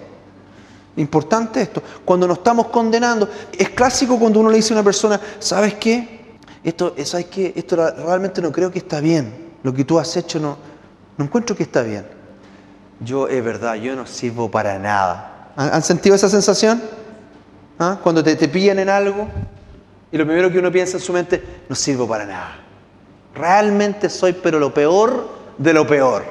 Importante 0.95 1.61
esto. 1.61 1.81
Cuando 2.05 2.27
nos 2.27 2.37
estamos 2.37 2.67
condenando, 2.67 3.27
es 3.57 3.69
clásico 3.71 4.17
cuando 4.17 4.39
uno 4.39 4.49
le 4.49 4.57
dice 4.57 4.73
a 4.73 4.77
una 4.77 4.83
persona, 4.83 5.19
¿sabes 5.39 5.73
qué? 5.75 6.37
Esto, 6.63 6.95
¿sabes 7.03 7.25
qué? 7.25 7.51
Esto 7.55 7.75
realmente 7.75 8.41
no 8.41 8.51
creo 8.51 8.71
que 8.71 8.79
está 8.79 8.99
bien. 9.01 9.51
Lo 9.63 9.73
que 9.73 9.83
tú 9.83 9.99
has 9.99 10.15
hecho 10.15 10.39
no, 10.39 10.57
no 11.17 11.25
encuentro 11.25 11.57
que 11.57 11.63
está 11.63 11.81
bien. 11.81 12.22
Yo, 12.99 13.27
es 13.27 13.43
verdad, 13.43 13.75
yo 13.75 13.95
no 13.95 14.05
sirvo 14.05 14.49
para 14.49 14.79
nada. 14.79 15.51
¿Han 15.55 15.83
sentido 15.83 16.15
esa 16.15 16.29
sensación? 16.29 16.81
¿Ah? 17.79 17.99
Cuando 18.01 18.23
te, 18.23 18.35
te 18.35 18.47
pillan 18.47 18.79
en 18.79 18.89
algo 18.89 19.27
y 20.13 20.17
lo 20.17 20.25
primero 20.27 20.51
que 20.51 20.59
uno 20.59 20.71
piensa 20.71 20.97
en 20.97 21.03
su 21.03 21.11
mente, 21.11 21.43
no 21.67 21.75
sirvo 21.75 22.07
para 22.07 22.25
nada. 22.25 22.55
Realmente 23.33 24.11
soy, 24.11 24.33
pero 24.33 24.59
lo 24.59 24.71
peor 24.71 25.27
de 25.57 25.73
lo 25.73 25.87
peor. 25.87 26.23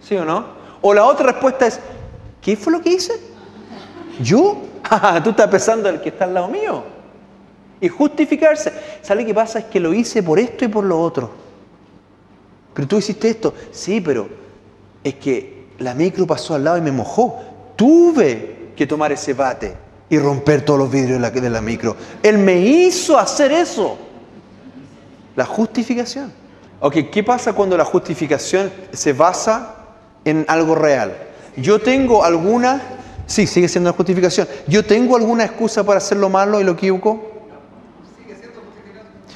¿Sí 0.00 0.16
o 0.16 0.24
no? 0.24 0.46
O 0.80 0.94
la 0.94 1.04
otra 1.04 1.32
respuesta 1.32 1.66
es, 1.66 1.80
¿qué 2.40 2.56
fue 2.56 2.72
lo 2.72 2.80
que 2.80 2.90
hice? 2.90 3.12
¿Yo? 4.22 4.62
Tú 5.22 5.30
estás 5.30 5.48
pensando 5.48 5.90
el 5.90 6.00
que 6.00 6.08
está 6.08 6.24
al 6.24 6.32
lado 6.32 6.48
mío. 6.48 6.82
Y 7.78 7.88
justificarse. 7.88 8.72
¿Sabe 9.02 9.26
qué 9.26 9.34
pasa? 9.34 9.58
Es 9.58 9.64
que 9.66 9.80
lo 9.80 9.92
hice 9.92 10.22
por 10.22 10.38
esto 10.38 10.64
y 10.64 10.68
por 10.68 10.84
lo 10.84 10.98
otro. 10.98 11.30
Pero 12.72 12.88
tú 12.88 12.96
hiciste 12.96 13.28
esto. 13.28 13.52
Sí, 13.70 14.00
pero 14.00 14.28
es 15.04 15.14
que 15.16 15.57
la 15.78 15.94
micro 15.94 16.26
pasó 16.26 16.54
al 16.54 16.64
lado 16.64 16.78
y 16.78 16.80
me 16.80 16.92
mojó. 16.92 17.38
Tuve 17.76 18.72
que 18.76 18.86
tomar 18.86 19.12
ese 19.12 19.34
bate 19.34 19.76
y 20.10 20.18
romper 20.18 20.64
todos 20.64 20.78
los 20.78 20.90
vidrios 20.90 21.20
de 21.20 21.50
la, 21.50 21.60
micro. 21.60 21.96
Él 22.22 22.38
me 22.38 22.58
hizo 22.58 23.18
hacer 23.18 23.52
eso. 23.52 23.96
La 25.36 25.44
justificación. 25.44 26.32
Ok, 26.80 26.96
¿qué 27.12 27.22
pasa 27.22 27.52
cuando 27.52 27.76
la 27.76 27.84
justificación 27.84 28.72
se 28.92 29.12
basa 29.12 29.76
en 30.24 30.44
algo 30.48 30.74
real? 30.74 31.16
Yo 31.56 31.80
tengo 31.80 32.24
alguna, 32.24 32.80
sí, 33.26 33.46
sigue 33.46 33.68
siendo 33.68 33.90
una 33.90 33.96
justificación. 33.96 34.48
Yo 34.66 34.84
tengo 34.84 35.16
alguna 35.16 35.44
excusa 35.44 35.84
para 35.84 35.98
hacer 35.98 36.18
lo 36.18 36.28
malo 36.28 36.60
y 36.60 36.64
lo 36.64 36.72
equivoco. 36.72 37.24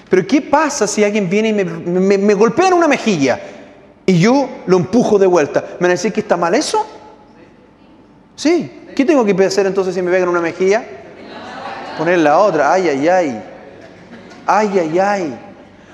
Pero 0.08 0.26
¿qué 0.26 0.42
pasa 0.42 0.86
si 0.86 1.02
alguien 1.04 1.28
viene 1.30 1.48
y 1.48 1.52
me 1.52 2.34
golpea 2.34 2.68
en 2.68 2.74
una 2.74 2.88
mejilla 2.88 3.40
y 4.06 4.18
yo 4.18 4.48
lo 4.66 4.76
empujo 4.76 5.18
de 5.18 5.26
vuelta? 5.26 5.60
¿Me 5.60 5.82
van 5.82 5.90
a 5.90 5.94
decir 5.94 6.12
que 6.12 6.20
está 6.20 6.36
mal 6.36 6.54
eso? 6.54 6.84
Sí. 8.36 8.80
¿Qué 8.94 9.04
tengo 9.04 9.24
que 9.24 9.44
hacer 9.44 9.66
entonces 9.66 9.94
si 9.94 10.02
me 10.02 10.10
pegan 10.10 10.28
una 10.28 10.40
mejilla? 10.40 10.84
Poner 11.96 12.18
la 12.18 12.38
otra. 12.38 12.72
Ay, 12.72 12.88
ay, 12.88 13.08
ay. 13.08 13.42
Ay, 14.46 14.78
ay, 14.78 14.98
ay. 14.98 15.38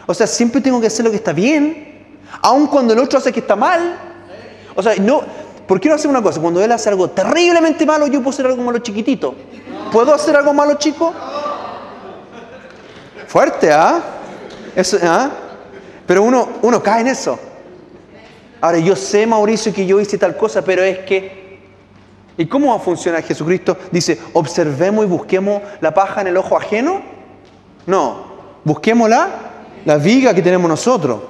O 0.06 0.14
sea, 0.14 0.26
siempre 0.26 0.60
tengo 0.60 0.80
que 0.80 0.86
hacer 0.86 1.04
lo 1.04 1.10
que 1.10 1.18
está 1.18 1.32
bien, 1.32 2.06
aun 2.40 2.66
cuando 2.66 2.94
el 2.94 2.98
otro 2.98 3.18
hace 3.18 3.30
que 3.32 3.40
está 3.40 3.54
mal. 3.56 3.98
O 4.74 4.82
sea, 4.82 4.94
no, 4.96 5.22
¿por 5.66 5.80
qué 5.80 5.88
no 5.88 5.96
hacer 5.96 6.10
una 6.10 6.22
cosa? 6.22 6.40
Cuando 6.40 6.62
él 6.62 6.72
hace 6.72 6.88
algo 6.88 7.10
terriblemente 7.10 7.84
malo, 7.84 8.06
yo 8.06 8.20
puedo 8.20 8.30
hacer 8.30 8.46
algo 8.46 8.62
malo 8.62 8.78
chiquitito. 8.78 9.34
¿Puedo 9.92 10.14
hacer 10.14 10.34
algo 10.36 10.54
malo 10.54 10.74
chico? 10.74 11.12
Fuerte, 13.26 13.70
¿ah? 13.70 14.00
¿ah? 15.02 15.30
Pero 16.06 16.22
uno, 16.22 16.48
uno 16.62 16.82
cae 16.82 17.02
en 17.02 17.08
eso. 17.08 17.38
Ahora, 18.60 18.78
yo 18.78 18.96
sé, 18.96 19.26
Mauricio, 19.26 19.72
que 19.72 19.86
yo 19.86 20.00
hice 20.00 20.18
tal 20.18 20.36
cosa, 20.36 20.62
pero 20.62 20.82
es 20.82 20.98
que... 21.00 21.58
¿Y 22.36 22.46
cómo 22.46 22.68
va 22.70 22.76
a 22.76 22.80
funcionar 22.80 23.22
Jesucristo? 23.22 23.76
Dice, 23.90 24.18
observemos 24.32 25.04
y 25.04 25.08
busquemos 25.08 25.60
la 25.80 25.92
paja 25.92 26.20
en 26.20 26.28
el 26.28 26.36
ojo 26.36 26.56
ajeno. 26.56 27.02
No, 27.86 28.26
busquémosla 28.64 29.28
la 29.84 29.96
viga 29.96 30.32
que 30.34 30.42
tenemos 30.42 30.68
nosotros. 30.68 31.20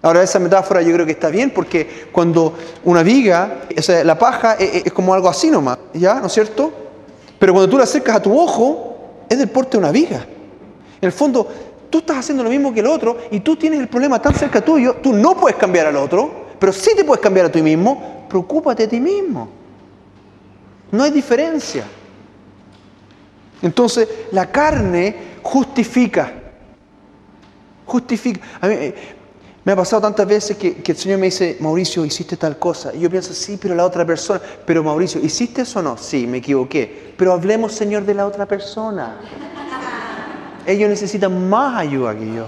Ahora 0.00 0.22
esa 0.22 0.38
metáfora 0.38 0.80
yo 0.80 0.92
creo 0.92 1.04
que 1.04 1.12
está 1.12 1.28
bien 1.28 1.50
porque 1.50 2.08
cuando 2.12 2.54
una 2.84 3.02
viga, 3.02 3.62
la 4.04 4.18
paja 4.18 4.54
es, 4.54 4.86
es, 4.86 4.92
como 4.92 5.12
algo 5.12 5.28
así 5.28 5.50
nomás, 5.50 5.78
¿ya? 5.92 6.14
¿No 6.20 6.28
es 6.28 6.32
cierto? 6.32 6.72
Pero 7.38 7.52
cuando 7.52 7.68
tú 7.68 7.76
la 7.76 7.84
acercas 7.84 8.16
a 8.16 8.22
tu 8.22 8.38
ojo, 8.38 9.24
es 9.28 9.38
del 9.38 9.48
porte 9.48 9.72
de 9.72 9.78
una 9.78 9.90
viga. 9.90 10.24
En 11.00 11.06
el 11.06 11.12
fondo, 11.12 11.48
tú 11.90 11.98
estás 11.98 12.18
haciendo 12.18 12.44
lo 12.44 12.50
mismo 12.50 12.72
que 12.72 12.80
el 12.80 12.86
otro 12.86 13.18
y 13.30 13.40
tú 13.40 13.56
tienes 13.56 13.80
el 13.80 13.88
problema 13.88 14.20
tan 14.20 14.34
cerca 14.34 14.60
tuyo, 14.60 14.96
tú 15.02 15.12
no 15.12 15.36
puedes 15.36 15.56
cambiar 15.56 15.86
al 15.86 15.96
otro, 15.96 16.48
pero 16.58 16.72
sí 16.72 16.90
te 16.96 17.04
puedes 17.04 17.22
cambiar 17.22 17.46
a 17.46 17.52
ti 17.52 17.62
mismo, 17.62 18.26
preocúpate 18.28 18.84
de 18.84 18.88
ti 18.88 19.00
mismo. 19.00 19.48
No 20.90 21.04
hay 21.04 21.10
diferencia. 21.10 21.84
Entonces, 23.62 24.08
la 24.32 24.50
carne 24.50 25.16
justifica. 25.42 26.32
Justifica. 27.84 28.40
A 28.60 28.68
mí, 28.68 28.74
eh, 28.74 28.94
me 29.64 29.72
ha 29.72 29.76
pasado 29.76 30.00
tantas 30.00 30.26
veces 30.26 30.56
que, 30.56 30.76
que, 30.76 30.92
el 30.92 30.98
Señor 30.98 31.18
me 31.18 31.26
dice, 31.26 31.58
Mauricio, 31.60 32.04
hiciste 32.04 32.36
tal 32.36 32.58
cosa. 32.58 32.94
Y 32.94 33.00
yo 33.00 33.10
pienso, 33.10 33.34
sí, 33.34 33.58
pero 33.60 33.74
la 33.74 33.84
otra 33.84 34.06
persona. 34.06 34.40
Pero 34.64 34.82
Mauricio, 34.82 35.20
¿hiciste 35.20 35.62
eso 35.62 35.80
o 35.80 35.82
no? 35.82 35.98
Sí, 35.98 36.26
me 36.26 36.38
equivoqué. 36.38 37.12
Pero 37.16 37.32
hablemos, 37.32 37.72
Señor, 37.72 38.04
de 38.04 38.14
la 38.14 38.26
otra 38.26 38.46
persona. 38.46 39.18
Ellos 40.68 40.90
necesitan 40.90 41.48
más 41.48 41.78
ayuda 41.78 42.14
que 42.14 42.34
yo. 42.34 42.46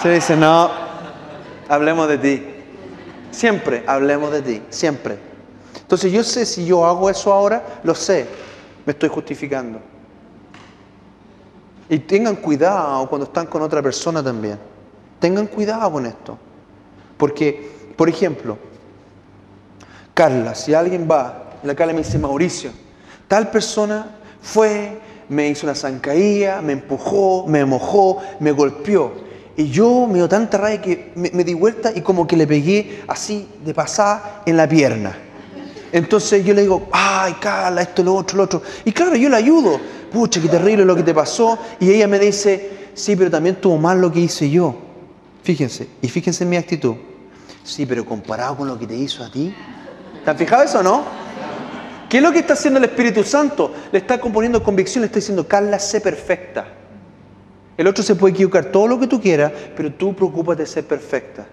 Se 0.00 0.12
dice, 0.12 0.36
no, 0.36 0.70
hablemos 1.68 2.06
de 2.06 2.18
ti. 2.18 2.46
Siempre 3.32 3.82
hablemos 3.84 4.30
de 4.30 4.42
ti, 4.42 4.62
siempre. 4.70 5.18
Entonces 5.74 6.12
yo 6.12 6.22
sé 6.22 6.46
si 6.46 6.64
yo 6.64 6.86
hago 6.86 7.10
eso 7.10 7.32
ahora, 7.32 7.80
lo 7.82 7.96
sé, 7.96 8.28
me 8.86 8.92
estoy 8.92 9.08
justificando. 9.08 9.80
Y 11.88 11.98
tengan 11.98 12.36
cuidado 12.36 13.08
cuando 13.08 13.26
están 13.26 13.46
con 13.46 13.60
otra 13.62 13.82
persona 13.82 14.22
también. 14.22 14.56
Tengan 15.18 15.48
cuidado 15.48 15.90
con 15.90 16.06
esto. 16.06 16.38
Porque, 17.16 17.90
por 17.96 18.08
ejemplo, 18.08 18.56
Carla, 20.14 20.54
si 20.54 20.74
alguien 20.74 21.08
va, 21.10 21.54
y 21.60 21.66
la 21.66 21.74
Carla 21.74 21.92
me 21.92 22.04
dice, 22.04 22.20
Mauricio, 22.20 22.70
tal 23.26 23.50
persona 23.50 24.06
fue, 24.40 25.00
me 25.28 25.48
hizo 25.48 25.66
una 25.66 25.74
zancadilla, 25.74 26.60
me 26.62 26.72
empujó, 26.74 27.46
me 27.46 27.64
mojó, 27.64 28.18
me 28.40 28.52
golpeó. 28.52 29.12
Y 29.56 29.70
yo 29.70 30.06
me 30.06 30.14
dio 30.14 30.28
tanta 30.28 30.56
rabia 30.56 30.80
que 30.80 31.12
me, 31.16 31.44
di 31.44 31.52
vuelta 31.52 31.90
y 31.94 32.00
como 32.00 32.26
que 32.26 32.36
le 32.36 32.46
pegué 32.46 33.02
así 33.08 33.48
de 33.64 33.74
pasada 33.74 34.42
en 34.46 34.56
la 34.56 34.68
pierna. 34.68 35.16
Entonces 35.90 36.44
yo 36.44 36.54
le 36.54 36.62
digo, 36.62 36.88
ay, 36.92 37.34
Carla, 37.40 37.82
esto, 37.82 38.04
lo 38.04 38.14
otro, 38.14 38.36
lo 38.36 38.44
otro. 38.44 38.62
Y 38.84 38.92
claro, 38.92 39.16
yo 39.16 39.28
le 39.28 39.36
ayudo. 39.36 39.80
Pucha, 40.12 40.40
qué 40.40 40.48
terrible 40.48 40.84
lo 40.84 40.94
que 40.94 41.02
te 41.02 41.12
pasó. 41.12 41.58
Y 41.80 41.90
ella 41.90 42.06
me 42.06 42.18
dice, 42.18 42.90
sí, 42.94 43.16
pero 43.16 43.30
también 43.30 43.56
tuvo 43.56 43.78
mal 43.78 44.00
lo 44.00 44.12
que 44.12 44.20
hice 44.20 44.48
yo. 44.48 44.76
Fíjense, 45.42 45.88
y 46.02 46.08
fíjense 46.08 46.44
en 46.44 46.50
mi 46.50 46.56
actitud. 46.56 46.94
Sí, 47.64 47.84
pero 47.84 48.04
comparado 48.04 48.56
con 48.56 48.68
lo 48.68 48.78
que 48.78 48.86
te 48.86 48.94
hizo 48.94 49.24
a 49.24 49.30
ti. 49.30 49.52
¿Te 50.24 50.30
han 50.30 50.36
fijado 50.36 50.62
eso 50.62 50.82
no? 50.82 51.02
¿Qué 52.08 52.18
es 52.18 52.22
lo 52.22 52.32
que 52.32 52.38
está 52.38 52.54
haciendo 52.54 52.78
el 52.78 52.84
Espíritu 52.84 53.22
Santo? 53.22 53.72
Le 53.92 53.98
está 53.98 54.18
componiendo 54.18 54.62
convicción, 54.62 55.02
le 55.02 55.06
está 55.06 55.18
diciendo, 55.18 55.46
Carla, 55.46 55.78
sé 55.78 56.00
perfecta. 56.00 56.66
El 57.76 57.86
otro 57.86 58.02
se 58.02 58.14
puede 58.14 58.32
equivocar 58.32 58.66
todo 58.66 58.88
lo 58.88 58.98
que 58.98 59.06
tú 59.06 59.20
quieras, 59.20 59.52
pero 59.76 59.92
tú 59.92 60.14
preocúpate 60.14 60.62
de 60.62 60.66
ser 60.66 60.86
perfecta. 60.86 61.46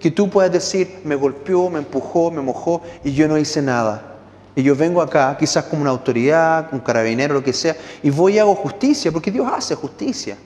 Que 0.00 0.10
tú 0.10 0.30
puedas 0.30 0.52
decir, 0.52 1.00
me 1.04 1.16
golpeó, 1.16 1.68
me 1.68 1.80
empujó, 1.80 2.30
me 2.30 2.40
mojó 2.40 2.82
y 3.04 3.12
yo 3.12 3.26
no 3.26 3.36
hice 3.36 3.60
nada. 3.60 4.16
Y 4.54 4.62
yo 4.62 4.76
vengo 4.76 5.02
acá, 5.02 5.36
quizás 5.38 5.64
como 5.64 5.82
una 5.82 5.90
autoridad, 5.90 6.68
un 6.72 6.80
carabinero, 6.80 7.34
lo 7.34 7.42
que 7.42 7.52
sea, 7.52 7.76
y 8.02 8.10
voy 8.10 8.34
y 8.34 8.38
hago 8.38 8.54
justicia, 8.54 9.12
porque 9.12 9.30
Dios 9.30 9.50
hace 9.52 9.74
justicia. 9.74 10.36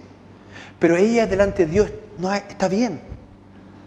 Pero 0.79 0.97
ella 0.97 1.27
delante 1.27 1.67
de 1.67 1.73
Dios 1.73 1.91
no 2.19 2.33
está 2.33 2.67
bien. 2.67 3.01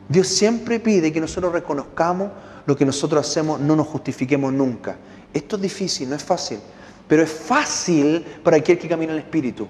Dios 0.07 0.27
siempre 0.27 0.79
pide 0.79 1.11
que 1.11 1.19
nosotros 1.19 1.51
reconozcamos 1.51 2.29
lo 2.65 2.75
que 2.75 2.85
nosotros 2.85 3.27
hacemos, 3.27 3.59
no 3.59 3.75
nos 3.75 3.87
justifiquemos 3.87 4.53
nunca. 4.53 4.95
Esto 5.37 5.55
es 5.55 5.61
difícil, 5.61 6.09
no 6.09 6.15
es 6.15 6.23
fácil, 6.23 6.59
pero 7.07 7.21
es 7.21 7.31
fácil 7.31 8.25
para 8.43 8.57
aquel 8.57 8.79
que 8.79 8.89
camina 8.89 9.11
en 9.11 9.19
el 9.19 9.23
Espíritu, 9.23 9.67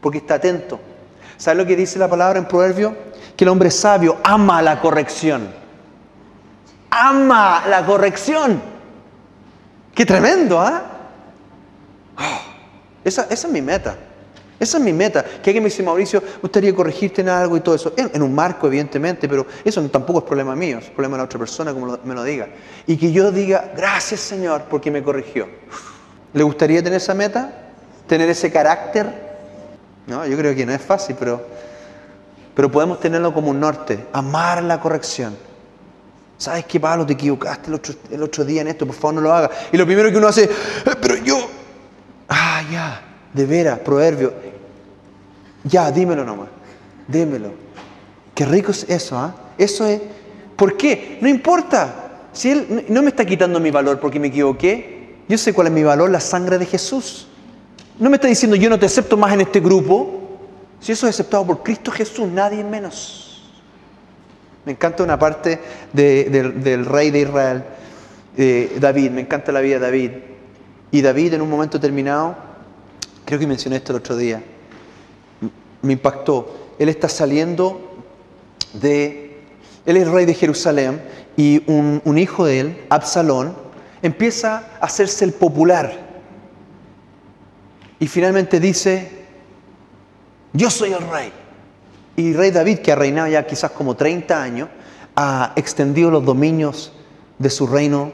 porque 0.00 0.18
está 0.18 0.34
atento. 0.34 0.80
¿Sabes 1.36 1.56
lo 1.56 1.64
que 1.64 1.76
dice 1.76 2.00
la 2.00 2.08
palabra 2.08 2.40
en 2.40 2.48
Proverbio? 2.48 2.96
Que 3.36 3.44
el 3.44 3.50
hombre 3.50 3.70
sabio 3.70 4.18
ama 4.24 4.60
la 4.60 4.80
corrección. 4.80 5.54
Ama 6.90 7.62
la 7.68 7.86
corrección. 7.86 8.60
Qué 9.94 10.04
tremendo, 10.04 10.60
¿ah? 10.60 10.82
Oh, 12.18 12.40
esa, 13.04 13.28
esa 13.30 13.46
es 13.46 13.52
mi 13.52 13.62
meta. 13.62 13.96
Esa 14.60 14.78
es 14.78 14.84
mi 14.84 14.92
meta. 14.92 15.22
Que 15.22 15.50
alguien 15.50 15.62
me 15.62 15.70
dice, 15.70 15.82
Mauricio, 15.82 16.22
gustaría 16.42 16.74
corregirte 16.74 17.20
en 17.20 17.28
algo 17.28 17.56
y 17.56 17.60
todo 17.60 17.74
eso. 17.74 17.92
En, 17.96 18.22
un 18.22 18.34
marco, 18.34 18.66
evidentemente, 18.66 19.28
pero 19.28 19.46
eso 19.64 19.82
tampoco 19.88 20.20
es 20.20 20.24
problema 20.24 20.56
mío, 20.56 20.78
es 20.78 20.90
problema 20.90 21.16
de 21.16 21.18
la 21.18 21.24
otra 21.24 21.38
persona, 21.38 21.72
como 21.72 21.98
me 22.02 22.14
lo 22.14 22.24
diga. 22.24 22.48
Y 22.86 22.96
que 22.96 23.12
yo 23.12 23.30
diga, 23.30 23.72
gracias 23.76 24.20
Señor, 24.20 24.64
porque 24.68 24.90
me 24.90 25.02
corrigió. 25.02 25.46
¿Le 26.32 26.42
gustaría 26.42 26.82
tener 26.82 26.96
esa 26.96 27.14
meta? 27.14 27.52
¿Tener 28.06 28.28
ese 28.28 28.50
carácter? 28.50 29.28
No, 30.06 30.26
yo 30.26 30.36
creo 30.36 30.54
que 30.54 30.66
no 30.66 30.72
es 30.72 30.82
fácil, 30.82 31.16
pero, 31.18 31.40
pero 32.54 32.70
podemos 32.70 32.98
tenerlo 32.98 33.32
como 33.32 33.50
un 33.50 33.60
norte. 33.60 34.06
Amar 34.12 34.62
la 34.62 34.80
corrección. 34.80 35.36
¿Sabes 36.36 36.64
qué, 36.66 36.78
Pablo? 36.78 37.04
Te 37.04 37.14
equivocaste 37.14 37.68
el 37.68 37.74
otro, 37.74 37.94
el 38.10 38.22
otro 38.22 38.44
día 38.44 38.62
en 38.62 38.68
esto, 38.68 38.86
por 38.86 38.94
favor 38.94 39.14
no 39.14 39.20
lo 39.20 39.32
hagas. 39.32 39.50
Y 39.72 39.76
lo 39.76 39.84
primero 39.84 40.10
que 40.10 40.16
uno 40.16 40.28
hace, 40.28 40.44
eh, 40.44 40.50
pero 41.00 41.16
yo, 41.16 41.36
ah, 42.28 42.62
ya, 42.70 43.07
de 43.32 43.46
veras, 43.46 43.78
proverbio, 43.80 44.32
ya, 45.64 45.90
dímelo 45.90 46.24
nomás, 46.24 46.48
dímelo. 47.06 47.52
Qué 48.34 48.44
rico 48.44 48.70
es 48.70 48.84
eso, 48.88 49.18
¿ah? 49.18 49.34
Eso 49.56 49.84
es, 49.86 50.00
¿por 50.56 50.76
qué? 50.76 51.18
No 51.20 51.28
importa. 51.28 52.04
Si 52.32 52.50
Él 52.50 52.86
no 52.88 53.02
me 53.02 53.08
está 53.08 53.24
quitando 53.24 53.58
mi 53.58 53.70
valor 53.70 53.98
porque 53.98 54.20
me 54.20 54.28
equivoqué, 54.28 55.16
yo 55.28 55.36
sé 55.36 55.52
cuál 55.52 55.66
es 55.66 55.72
mi 55.72 55.82
valor, 55.82 56.10
la 56.10 56.20
sangre 56.20 56.58
de 56.58 56.66
Jesús. 56.66 57.26
No 57.98 58.08
me 58.08 58.16
está 58.16 58.28
diciendo 58.28 58.56
yo 58.56 58.70
no 58.70 58.78
te 58.78 58.86
acepto 58.86 59.16
más 59.16 59.34
en 59.34 59.40
este 59.40 59.60
grupo. 59.60 60.38
Si 60.80 60.92
eso 60.92 61.08
es 61.08 61.16
aceptado 61.16 61.44
por 61.44 61.62
Cristo 61.62 61.90
Jesús, 61.90 62.28
nadie 62.28 62.62
menos. 62.62 63.50
Me 64.64 64.72
encanta 64.72 65.02
una 65.02 65.18
parte 65.18 65.58
de, 65.92 66.24
de, 66.24 66.42
del 66.50 66.84
rey 66.84 67.10
de 67.10 67.20
Israel, 67.20 67.64
eh, 68.36 68.76
David, 68.78 69.10
me 69.10 69.22
encanta 69.22 69.50
la 69.50 69.60
vida 69.60 69.74
de 69.74 69.80
David. 69.80 70.10
Y 70.92 71.02
David 71.02 71.34
en 71.34 71.42
un 71.42 71.50
momento 71.50 71.78
determinado, 71.78 72.36
creo 73.28 73.38
que 73.38 73.46
mencioné 73.46 73.76
esto 73.76 73.92
el 73.92 73.98
otro 73.98 74.16
día, 74.16 74.42
me 75.82 75.92
impactó. 75.92 76.72
Él 76.78 76.88
está 76.88 77.10
saliendo 77.10 77.78
de, 78.72 79.42
él 79.84 79.98
es 79.98 80.08
rey 80.08 80.24
de 80.24 80.32
Jerusalén 80.32 81.02
y 81.36 81.62
un, 81.70 82.16
hijo 82.16 82.46
de 82.46 82.60
él, 82.60 82.86
Absalón, 82.88 83.54
empieza 84.00 84.70
a 84.80 84.86
hacerse 84.86 85.26
el 85.26 85.34
popular. 85.34 86.08
Y 88.00 88.06
finalmente 88.06 88.60
dice, 88.60 89.26
yo 90.54 90.70
soy 90.70 90.94
el 90.94 91.06
rey. 91.10 91.30
Y 92.16 92.32
rey 92.32 92.50
David, 92.50 92.78
que 92.78 92.92
ha 92.92 92.96
reinado 92.96 93.28
ya 93.28 93.46
quizás 93.46 93.72
como 93.72 93.94
30 93.94 94.42
años, 94.42 94.70
ha 95.16 95.52
extendido 95.54 96.10
los 96.10 96.24
dominios 96.24 96.94
de 97.38 97.50
su 97.50 97.66
reino. 97.66 98.10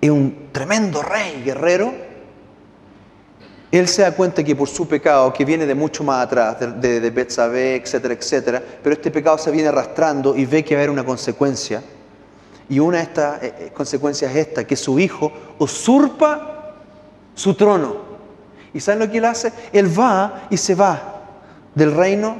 Es 0.00 0.10
un 0.10 0.48
tremendo 0.50 1.02
rey, 1.02 1.40
guerrero. 1.44 2.09
Él 3.70 3.86
se 3.86 4.02
da 4.02 4.12
cuenta 4.12 4.42
que 4.42 4.56
por 4.56 4.68
su 4.68 4.88
pecado, 4.88 5.32
que 5.32 5.44
viene 5.44 5.64
de 5.64 5.74
mucho 5.74 6.02
más 6.02 6.24
atrás, 6.24 6.58
de, 6.58 7.00
de, 7.00 7.10
Betsabé, 7.10 7.76
etcétera, 7.76 8.14
etcétera, 8.14 8.62
pero 8.82 8.94
este 8.94 9.12
pecado 9.12 9.38
se 9.38 9.50
viene 9.52 9.68
arrastrando 9.68 10.36
y 10.36 10.44
ve 10.44 10.64
que 10.64 10.74
va 10.74 10.80
a 10.80 10.82
haber 10.82 10.90
una 10.90 11.04
consecuencia. 11.04 11.80
Y 12.68 12.80
una 12.80 12.98
de 12.98 13.02
estas 13.04 13.42
eh, 13.42 13.72
consecuencias 13.72 14.30
es 14.32 14.48
esta, 14.48 14.66
que 14.66 14.76
su 14.76 14.98
hijo 14.98 15.32
usurpa 15.58 16.74
su 17.34 17.54
trono. 17.54 17.96
¿Y 18.74 18.80
saben 18.80 19.00
lo 19.00 19.10
que 19.10 19.18
él 19.18 19.24
hace? 19.24 19.52
Él 19.72 19.86
va 19.98 20.46
y 20.50 20.56
se 20.56 20.74
va 20.74 21.22
del 21.74 21.94
reino, 21.94 22.36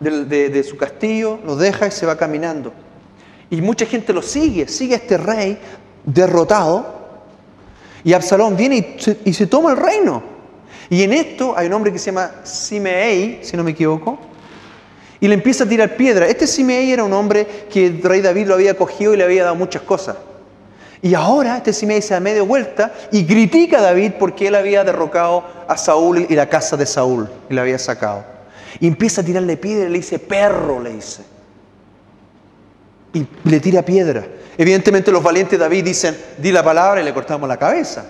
de, 0.00 0.64
su 0.64 0.76
castillo, 0.76 1.38
lo 1.44 1.56
deja 1.56 1.86
y 1.86 1.90
se 1.90 2.06
va 2.06 2.16
caminando. 2.16 2.72
Y 3.50 3.60
mucha 3.60 3.86
gente 3.86 4.12
lo 4.12 4.22
sigue, 4.22 4.68
sigue 4.68 4.94
a 4.94 4.98
este 4.98 5.16
rey 5.16 5.58
derrotado. 6.04 6.98
Y 8.04 8.12
Absalón 8.12 8.56
viene 8.56 8.96
y 9.24 9.32
se 9.32 9.46
toma 9.46 9.72
el 9.72 9.76
reino. 9.76 10.37
Y 10.90 11.02
en 11.02 11.12
esto 11.12 11.54
hay 11.56 11.66
un 11.66 11.74
hombre 11.74 11.92
que 11.92 11.98
se 11.98 12.06
llama 12.06 12.30
Simei, 12.44 13.40
si 13.42 13.56
no 13.56 13.64
me 13.64 13.72
equivoco, 13.72 14.18
y 15.20 15.28
le 15.28 15.34
empieza 15.34 15.64
a 15.64 15.68
tirar 15.68 15.96
piedra. 15.96 16.26
Este 16.26 16.46
Simei 16.46 16.90
era 16.90 17.04
un 17.04 17.12
hombre 17.12 17.46
que 17.70 17.86
el 17.86 18.02
rey 18.02 18.20
David 18.20 18.46
lo 18.46 18.54
había 18.54 18.74
cogido 18.74 19.14
y 19.14 19.16
le 19.16 19.24
había 19.24 19.44
dado 19.44 19.56
muchas 19.56 19.82
cosas. 19.82 20.16
Y 21.02 21.14
ahora 21.14 21.58
este 21.58 21.72
Simei 21.72 22.02
se 22.02 22.14
da 22.14 22.20
medio 22.20 22.46
vuelta 22.46 22.92
y 23.12 23.24
critica 23.24 23.78
a 23.78 23.82
David 23.82 24.12
porque 24.18 24.48
él 24.48 24.54
había 24.54 24.82
derrocado 24.82 25.44
a 25.68 25.76
Saúl 25.76 26.26
y 26.28 26.34
la 26.34 26.48
casa 26.48 26.76
de 26.76 26.86
Saúl 26.86 27.28
y 27.48 27.54
la 27.54 27.62
había 27.62 27.78
sacado. 27.78 28.24
Y 28.80 28.86
empieza 28.86 29.20
a 29.20 29.24
tirarle 29.24 29.56
piedra 29.56 29.88
y 29.88 29.92
le 29.92 29.98
dice, 29.98 30.18
perro, 30.18 30.80
le 30.80 30.94
dice. 30.94 31.22
Y 33.12 33.26
le 33.44 33.60
tira 33.60 33.82
piedra. 33.82 34.26
Evidentemente 34.56 35.12
los 35.12 35.22
valientes 35.22 35.58
de 35.58 35.64
David 35.64 35.84
dicen, 35.84 36.16
di 36.38 36.50
la 36.50 36.64
palabra 36.64 37.00
y 37.00 37.04
le 37.04 37.14
cortamos 37.14 37.48
la 37.48 37.56
cabeza. 37.56 38.04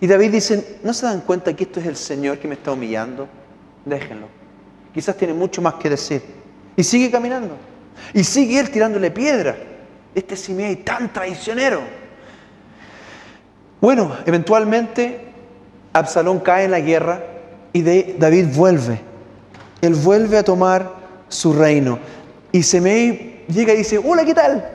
Y 0.00 0.06
David 0.06 0.32
dice, 0.32 0.78
¿no 0.82 0.92
se 0.92 1.06
dan 1.06 1.20
cuenta 1.20 1.54
que 1.54 1.64
esto 1.64 1.80
es 1.80 1.86
el 1.86 1.96
Señor 1.96 2.38
que 2.38 2.48
me 2.48 2.54
está 2.54 2.72
humillando? 2.72 3.28
Déjenlo. 3.84 4.26
Quizás 4.92 5.16
tiene 5.16 5.34
mucho 5.34 5.62
más 5.62 5.74
que 5.74 5.90
decir. 5.90 6.22
Y 6.76 6.82
sigue 6.82 7.10
caminando. 7.10 7.56
Y 8.12 8.24
sigue 8.24 8.58
él 8.58 8.70
tirándole 8.70 9.10
piedra. 9.10 9.56
Este 10.14 10.36
Simei 10.36 10.76
tan 10.76 11.12
traicionero. 11.12 11.82
Bueno, 13.80 14.16
eventualmente 14.24 15.20
Absalón 15.92 16.40
cae 16.40 16.64
en 16.64 16.70
la 16.70 16.80
guerra 16.80 17.22
y 17.72 17.82
David 17.82 18.46
vuelve. 18.54 19.00
Él 19.80 19.94
vuelve 19.94 20.38
a 20.38 20.42
tomar 20.42 20.94
su 21.28 21.52
reino. 21.52 21.98
Y 22.52 22.62
Simei 22.62 23.44
llega 23.48 23.74
y 23.74 23.78
dice, 23.78 23.98
hola, 23.98 24.24
¿qué 24.24 24.34
tal? 24.34 24.64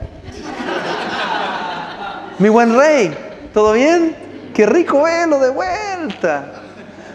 Mi 2.38 2.48
buen 2.48 2.76
rey, 2.76 3.14
¿todo 3.52 3.72
bien? 3.72 4.14
Qué 4.54 4.66
rico 4.66 5.02
verlo 5.02 5.38
de 5.38 5.50
vuelta. 5.50 6.52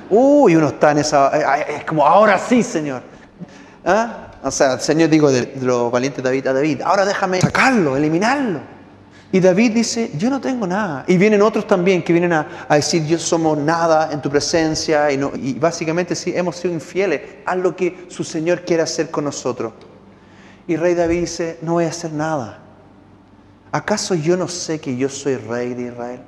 Uy, 0.10 0.56
uno 0.56 0.69
está 0.69 0.91
en 0.91 1.00
esa... 1.00 1.30
Es 1.67 1.84
como, 1.86 2.06
ahora 2.06 2.38
sí, 2.38 2.63
Señor. 2.63 3.02
¿Ah? 3.86 4.28
O 4.43 4.52
sea, 4.52 4.80
Señor 4.80 5.10
digo 5.10 5.32
de, 5.32 5.48
de 5.48 5.65
los 5.65 5.91
David 5.91 6.48
a 6.48 6.54
David, 6.54 6.82
ahora 6.84 7.04
déjame 7.04 7.41
sacarlo, 7.41 7.98
eliminarlo. 7.98 8.60
Y 9.32 9.39
David 9.39 9.74
dice, 9.74 10.12
yo 10.17 10.30
no 10.30 10.39
tengo 10.39 10.65
nada. 10.67 11.04
Y 11.08 11.17
vienen 11.17 11.41
otros 11.41 11.67
también 11.67 12.04
que 12.04 12.13
vienen 12.13 12.32
a, 12.32 12.67
decir, 12.69 13.06
yo 13.06 13.17
somos 13.17 13.58
nada 13.58 14.12
en 14.12 14.21
tu 14.21 14.30
presencia. 14.30 15.12
Y, 15.12 15.17
no, 15.17 15.32
y 15.36 15.56
básicamente 15.56 16.15
sí, 16.15 16.32
hemos 16.36 16.56
sido 16.56 16.74
infieles 16.74 17.21
a 17.45 17.56
lo 17.56 17.76
que 17.76 18.06
su 18.08 18.24
Señor 18.24 18.62
quiere 18.62 18.84
hacer 18.84 19.10
con 19.10 19.26
nosotros. 19.26 19.74
Y 20.67 20.78
rey 20.78 20.93
David 20.93 21.21
dice, 21.21 21.58
no 21.62 21.74
voy 21.74 21.86
a 21.86 21.89
hacer 21.89 22.13
nada. 22.13 22.60
¿Acaso 23.71 24.15
yo 24.15 24.38
no 24.38 24.48
sé 24.48 24.80
que 24.80 24.95
yo 24.95 25.10
soy 25.10 25.36
rey 25.36 25.74
de 25.74 25.88
Israel? 25.88 26.21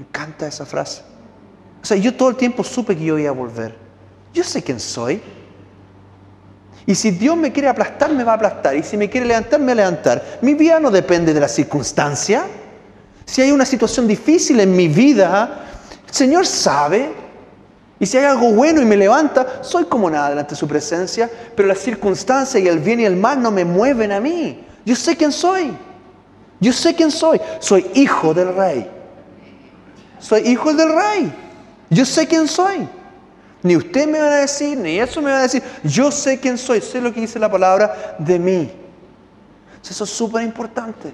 Encanta 0.00 0.46
esa 0.46 0.64
frase. 0.64 1.02
O 1.82 1.84
sea, 1.84 1.96
yo 1.98 2.14
todo 2.14 2.30
el 2.30 2.36
tiempo 2.36 2.64
supe 2.64 2.96
que 2.96 3.04
yo 3.04 3.18
iba 3.18 3.28
a 3.28 3.34
volver. 3.34 3.76
Yo 4.32 4.42
sé 4.42 4.62
quién 4.62 4.80
soy. 4.80 5.20
Y 6.86 6.94
si 6.94 7.10
Dios 7.10 7.36
me 7.36 7.52
quiere 7.52 7.68
aplastar, 7.68 8.10
me 8.12 8.24
va 8.24 8.32
a 8.32 8.34
aplastar. 8.36 8.74
Y 8.76 8.82
si 8.82 8.96
me 8.96 9.10
quiere 9.10 9.26
levantar, 9.26 9.60
me 9.60 9.66
va 9.66 9.72
a 9.72 9.74
levantar. 9.74 10.38
Mi 10.40 10.54
vida 10.54 10.80
no 10.80 10.90
depende 10.90 11.34
de 11.34 11.40
la 11.40 11.48
circunstancia. 11.48 12.44
Si 13.26 13.42
hay 13.42 13.52
una 13.52 13.66
situación 13.66 14.08
difícil 14.08 14.58
en 14.60 14.74
mi 14.74 14.88
vida, 14.88 15.66
el 16.08 16.14
Señor 16.14 16.46
sabe. 16.46 17.12
Y 17.98 18.06
si 18.06 18.16
hay 18.16 18.24
algo 18.24 18.52
bueno 18.52 18.80
y 18.80 18.86
me 18.86 18.96
levanta, 18.96 19.62
soy 19.62 19.84
como 19.84 20.08
nada 20.08 20.30
delante 20.30 20.54
de 20.54 20.56
su 20.56 20.66
presencia. 20.66 21.30
Pero 21.54 21.68
las 21.68 21.78
circunstancias 21.78 22.62
y 22.62 22.66
el 22.68 22.78
bien 22.78 23.00
y 23.00 23.04
el 23.04 23.16
mal 23.16 23.42
no 23.42 23.50
me 23.50 23.66
mueven 23.66 24.12
a 24.12 24.20
mí. 24.20 24.64
Yo 24.86 24.96
sé 24.96 25.14
quién 25.14 25.30
soy. 25.30 25.76
Yo 26.58 26.72
sé 26.72 26.94
quién 26.94 27.10
soy. 27.10 27.38
Soy 27.58 27.86
hijo 27.94 28.32
del 28.32 28.54
rey. 28.54 28.99
Soy 30.20 30.42
hijo 30.42 30.72
del 30.74 30.94
rey. 30.94 31.32
Yo 31.88 32.04
sé 32.04 32.26
quién 32.26 32.46
soy. 32.46 32.88
Ni 33.62 33.76
usted 33.76 34.08
me 34.08 34.18
va 34.18 34.26
a 34.26 34.36
decir, 34.36 34.78
ni 34.78 34.98
eso 34.98 35.20
me 35.20 35.30
va 35.30 35.40
a 35.40 35.42
decir. 35.42 35.62
Yo 35.82 36.10
sé 36.10 36.38
quién 36.38 36.56
soy, 36.56 36.80
sé 36.80 37.00
lo 37.00 37.12
que 37.12 37.20
dice 37.20 37.38
la 37.38 37.50
palabra 37.50 38.16
de 38.18 38.38
mí. 38.38 38.70
Eso 39.88 40.04
es 40.04 40.10
súper 40.10 40.42
importante. 40.42 41.12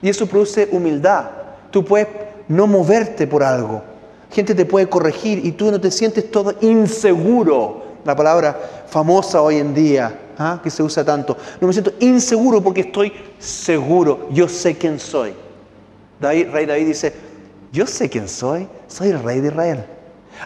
Y 0.00 0.08
eso 0.08 0.26
produce 0.26 0.68
humildad. 0.70 1.30
Tú 1.70 1.84
puedes 1.84 2.08
no 2.48 2.66
moverte 2.66 3.26
por 3.26 3.42
algo. 3.42 3.82
Gente 4.30 4.54
te 4.54 4.64
puede 4.64 4.88
corregir 4.88 5.44
y 5.44 5.52
tú 5.52 5.70
no 5.70 5.80
te 5.80 5.90
sientes 5.90 6.30
todo 6.30 6.54
inseguro. 6.60 7.82
La 8.04 8.14
palabra 8.14 8.84
famosa 8.86 9.40
hoy 9.40 9.56
en 9.56 9.74
día, 9.74 10.18
¿ah? 10.38 10.60
que 10.62 10.70
se 10.70 10.82
usa 10.82 11.04
tanto. 11.04 11.36
No 11.60 11.66
me 11.66 11.72
siento 11.72 11.92
inseguro 12.00 12.62
porque 12.62 12.82
estoy 12.82 13.12
seguro. 13.38 14.28
Yo 14.30 14.48
sé 14.48 14.76
quién 14.76 14.98
soy. 14.98 15.32
David, 16.20 16.48
rey 16.52 16.66
David 16.66 16.86
dice, 16.86 17.14
yo 17.74 17.86
sé 17.86 18.08
quién 18.08 18.28
soy. 18.28 18.66
Soy 18.88 19.08
el 19.08 19.22
rey 19.22 19.40
de 19.40 19.48
Israel 19.48 19.84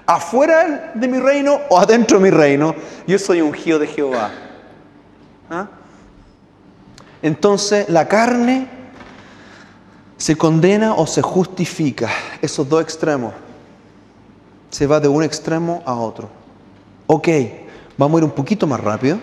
afuera 0.07 0.93
de 0.95 1.09
mi 1.09 1.19
reino 1.19 1.61
o 1.69 1.79
adentro 1.79 2.19
de 2.19 2.25
mi 2.25 2.31
reino, 2.31 2.75
yo 3.07 3.19
soy 3.19 3.41
ungido 3.41 3.79
de 3.79 3.87
Jehová. 3.87 4.31
¿Ah? 5.51 5.69
Entonces 7.23 7.89
la 7.89 8.07
carne 8.07 8.69
se 10.17 10.37
condena 10.37 10.95
o 10.95 11.07
se 11.07 11.23
justifica, 11.23 12.11
esos 12.43 12.69
dos 12.69 12.83
extremos. 12.83 13.33
Se 14.71 14.87
va 14.87 15.01
de 15.01 15.09
un 15.09 15.23
extremo 15.23 15.83
a 15.87 15.95
otro. 15.95 16.29
Ok, 17.07 17.29
vamos 17.97 18.19
a 18.19 18.19
ir 18.19 18.25
un 18.25 18.35
poquito 18.35 18.67
más 18.67 18.81
rápido 18.81 19.19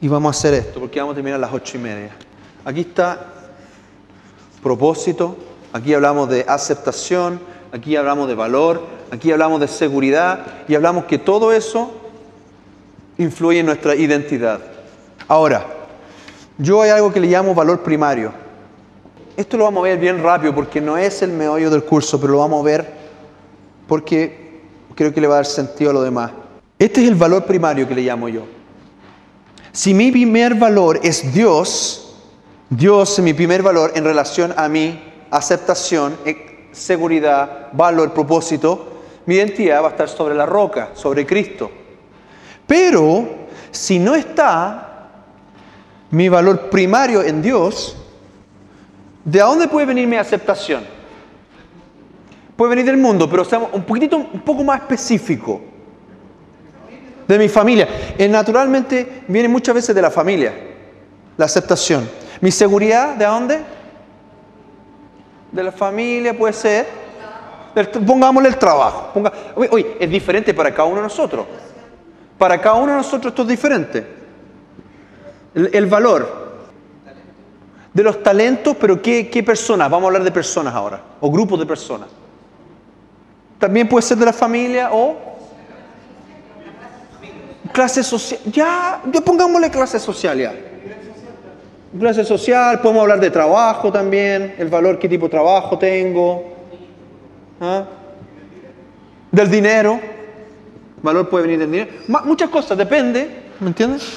y 0.00 0.08
vamos 0.08 0.34
a 0.34 0.38
hacer 0.38 0.54
esto, 0.54 0.80
porque 0.80 0.98
vamos 0.98 1.12
a 1.12 1.16
terminar 1.16 1.38
a 1.38 1.40
las 1.40 1.52
ocho 1.52 1.76
y 1.76 1.80
media. 1.80 2.10
Aquí 2.64 2.80
está 2.80 3.26
propósito, 4.62 5.36
aquí 5.74 5.92
hablamos 5.92 6.28
de 6.28 6.44
aceptación, 6.46 7.40
aquí 7.72 7.96
hablamos 7.96 8.28
de 8.28 8.36
valor, 8.36 8.80
aquí 9.10 9.32
hablamos 9.32 9.60
de 9.60 9.66
seguridad 9.66 10.46
y 10.68 10.76
hablamos 10.76 11.06
que 11.06 11.18
todo 11.18 11.52
eso 11.52 11.92
influye 13.18 13.58
en 13.58 13.66
nuestra 13.66 13.96
identidad. 13.96 14.60
Ahora, 15.26 15.66
yo 16.58 16.80
hay 16.80 16.90
algo 16.90 17.12
que 17.12 17.18
le 17.18 17.26
llamo 17.26 17.56
valor 17.56 17.82
primario. 17.82 18.32
Esto 19.36 19.56
lo 19.56 19.64
vamos 19.64 19.80
a 19.80 19.88
ver 19.88 19.98
bien 19.98 20.22
rápido 20.22 20.54
porque 20.54 20.80
no 20.80 20.96
es 20.96 21.22
el 21.22 21.32
meollo 21.32 21.68
del 21.70 21.82
curso, 21.82 22.20
pero 22.20 22.34
lo 22.34 22.38
vamos 22.38 22.60
a 22.60 22.64
ver 22.64 22.92
porque 23.88 24.62
creo 24.94 25.12
que 25.12 25.20
le 25.20 25.26
va 25.26 25.34
a 25.34 25.38
dar 25.38 25.46
sentido 25.46 25.90
a 25.90 25.94
lo 25.94 26.02
demás. 26.02 26.30
Este 26.78 27.02
es 27.02 27.08
el 27.08 27.16
valor 27.16 27.46
primario 27.46 27.88
que 27.88 27.96
le 27.96 28.02
llamo 28.02 28.28
yo. 28.28 28.42
Si 29.72 29.92
mi 29.92 30.12
primer 30.12 30.54
valor 30.54 31.00
es 31.02 31.34
Dios, 31.34 32.14
Dios 32.70 33.18
es 33.18 33.24
mi 33.24 33.34
primer 33.34 33.60
valor 33.60 33.90
en 33.96 34.04
relación 34.04 34.54
a 34.56 34.68
mi 34.68 35.13
aceptación, 35.34 36.16
eh, 36.24 36.68
seguridad, 36.72 37.68
valor, 37.72 38.12
propósito, 38.12 39.02
mi 39.26 39.34
identidad 39.34 39.82
va 39.82 39.88
a 39.88 39.90
estar 39.90 40.08
sobre 40.08 40.34
la 40.34 40.46
roca, 40.46 40.90
sobre 40.94 41.26
Cristo. 41.26 41.70
Pero 42.66 43.46
si 43.70 43.98
no 43.98 44.14
está 44.14 45.10
mi 46.10 46.28
valor 46.28 46.70
primario 46.70 47.22
en 47.22 47.42
Dios, 47.42 47.96
¿de 49.24 49.40
dónde 49.40 49.66
puede 49.66 49.86
venir 49.86 50.06
mi 50.06 50.16
aceptación? 50.16 50.84
Puede 52.56 52.70
venir 52.70 52.86
del 52.86 52.96
mundo, 52.96 53.28
pero 53.28 53.44
seamos 53.44 53.70
un 53.72 53.82
poquitito, 53.82 54.16
un 54.16 54.40
poco 54.40 54.62
más 54.62 54.82
específico. 54.82 55.60
De 57.26 57.38
mi 57.38 57.48
familia. 57.48 57.88
Eh, 58.18 58.28
naturalmente 58.28 59.24
viene 59.26 59.48
muchas 59.48 59.74
veces 59.74 59.94
de 59.94 60.02
la 60.02 60.10
familia, 60.10 60.52
la 61.36 61.46
aceptación. 61.46 62.08
Mi 62.40 62.50
seguridad, 62.50 63.16
¿de 63.16 63.24
dónde? 63.24 63.73
De 65.54 65.62
la 65.62 65.72
familia 65.72 66.36
puede 66.36 66.52
ser 66.52 67.04
Pongámosle 68.06 68.48
el 68.48 68.56
trabajo. 68.56 69.12
oye, 69.56 69.96
es 69.98 70.08
diferente 70.08 70.54
para 70.54 70.72
cada 70.72 70.86
uno 70.86 70.98
de 70.98 71.02
nosotros. 71.02 71.44
Para 72.38 72.60
cada 72.60 72.76
uno 72.76 72.92
de 72.92 72.98
nosotros 72.98 73.32
esto 73.32 73.42
es 73.42 73.48
diferente. 73.48 74.06
El, 75.54 75.86
valor 75.86 76.58
de 77.92 78.02
los 78.02 78.22
talentos, 78.22 78.76
pero 78.80 79.00
¿qué, 79.00 79.28
¿qué, 79.30 79.42
personas? 79.42 79.88
Vamos 79.90 80.04
a 80.04 80.06
hablar 80.08 80.24
de 80.24 80.32
personas 80.32 80.74
ahora, 80.74 81.00
o 81.20 81.30
grupos 81.30 81.58
de 81.60 81.66
personas. 81.66 82.08
También 83.58 83.88
puede 83.88 84.02
ser 84.02 84.18
de 84.18 84.26
la 84.26 84.32
familia 84.32 84.90
o 84.92 85.16
clase 87.72 88.02
social. 88.02 88.40
Ya, 88.46 89.00
ya 89.12 89.20
pongámosle 89.20 89.70
clase 89.70 89.98
social 90.00 90.38
ya. 90.38 90.54
Clase 91.98 92.24
social, 92.24 92.80
podemos 92.80 93.02
hablar 93.02 93.20
de 93.20 93.30
trabajo 93.30 93.92
también, 93.92 94.56
el 94.58 94.68
valor, 94.68 94.98
qué 94.98 95.08
tipo 95.08 95.26
de 95.26 95.30
trabajo 95.30 95.78
tengo. 95.78 96.52
¿Ah? 97.60 97.84
Del 99.30 99.48
dinero. 99.48 100.00
Valor 101.02 101.28
puede 101.28 101.44
venir 101.44 101.60
del 101.60 101.70
dinero. 101.70 101.90
Muchas 102.24 102.50
cosas, 102.50 102.76
depende. 102.76 103.44
¿Me 103.60 103.68
entiendes? 103.68 104.12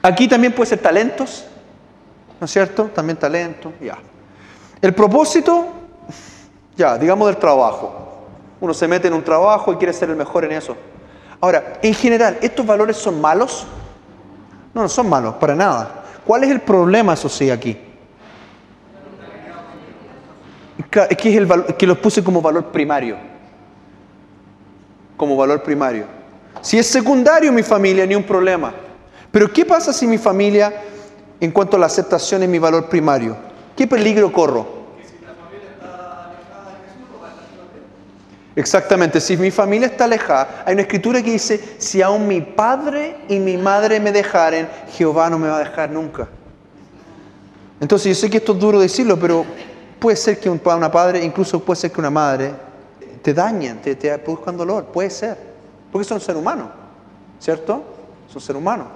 Aquí 0.00 0.28
también 0.28 0.52
puede 0.52 0.68
ser 0.70 0.78
talentos. 0.78 1.44
¿No 2.40 2.44
es 2.44 2.52
cierto? 2.52 2.84
También 2.94 3.18
talento. 3.18 3.72
Ya. 3.80 3.98
El 4.80 4.94
propósito, 4.94 5.66
ya, 6.76 6.96
digamos 6.98 7.26
del 7.26 7.36
trabajo. 7.36 8.26
Uno 8.60 8.72
se 8.72 8.86
mete 8.86 9.08
en 9.08 9.14
un 9.14 9.24
trabajo 9.24 9.72
y 9.72 9.76
quiere 9.76 9.92
ser 9.92 10.10
el 10.10 10.16
mejor 10.16 10.44
en 10.44 10.52
eso. 10.52 10.76
Ahora, 11.40 11.78
en 11.82 11.94
general, 11.94 12.38
¿estos 12.40 12.64
valores 12.64 12.96
son 12.96 13.20
malos? 13.20 13.66
No, 14.72 14.82
no 14.82 14.88
son 14.88 15.08
malos, 15.08 15.34
para 15.34 15.56
nada. 15.56 16.04
¿Cuál 16.28 16.44
es 16.44 16.50
el 16.50 16.60
problema, 16.60 17.14
eso 17.14 17.30
aquí? 17.50 17.74
es 21.08 21.16
que 21.16 21.86
los 21.86 21.96
puse 21.96 22.22
como 22.22 22.42
valor 22.42 22.66
primario. 22.66 23.16
Como 25.16 25.38
valor 25.38 25.62
primario. 25.62 26.04
Si 26.60 26.78
es 26.78 26.86
secundario 26.86 27.50
mi 27.50 27.62
familia, 27.62 28.04
ni 28.04 28.14
un 28.14 28.24
problema. 28.24 28.74
Pero 29.32 29.50
¿qué 29.50 29.64
pasa 29.64 29.90
si 29.90 30.06
mi 30.06 30.18
familia, 30.18 30.70
en 31.40 31.50
cuanto 31.50 31.78
a 31.78 31.80
la 31.80 31.86
aceptación, 31.86 32.42
es 32.42 32.48
mi 32.50 32.58
valor 32.58 32.90
primario? 32.90 33.34
¿Qué 33.74 33.86
peligro 33.86 34.30
corro? 34.30 34.77
Exactamente, 38.58 39.20
si 39.20 39.36
mi 39.36 39.50
familia 39.50 39.86
está 39.86 40.04
alejada, 40.04 40.64
hay 40.66 40.72
una 40.72 40.82
escritura 40.82 41.22
que 41.22 41.30
dice, 41.30 41.76
si 41.78 42.02
aún 42.02 42.26
mi 42.26 42.40
padre 42.40 43.16
y 43.28 43.38
mi 43.38 43.56
madre 43.56 44.00
me 44.00 44.10
dejaren, 44.10 44.68
Jehová 44.92 45.30
no 45.30 45.38
me 45.38 45.48
va 45.48 45.56
a 45.56 45.60
dejar 45.60 45.90
nunca. 45.90 46.28
Entonces 47.80 48.16
yo 48.16 48.20
sé 48.20 48.28
que 48.28 48.38
esto 48.38 48.52
es 48.52 48.58
duro 48.58 48.80
decirlo, 48.80 49.16
pero 49.18 49.46
Puede 49.98 50.16
ser 50.16 50.38
que 50.38 50.48
un, 50.48 50.60
una 50.64 50.90
padre, 50.90 51.24
incluso 51.24 51.60
puede 51.60 51.80
ser 51.80 51.90
que 51.90 52.00
una 52.00 52.10
madre, 52.10 52.52
te 53.22 53.34
dañen, 53.34 53.82
te, 53.82 53.96
te 53.96 54.16
produzcan 54.18 54.56
dolor, 54.56 54.86
puede 54.86 55.10
ser, 55.10 55.36
porque 55.90 56.06
son 56.06 56.20
ser 56.20 56.36
humano, 56.36 56.70
¿cierto? 57.40 57.82
Son 58.32 58.40
ser 58.40 58.56
humano. 58.56 58.86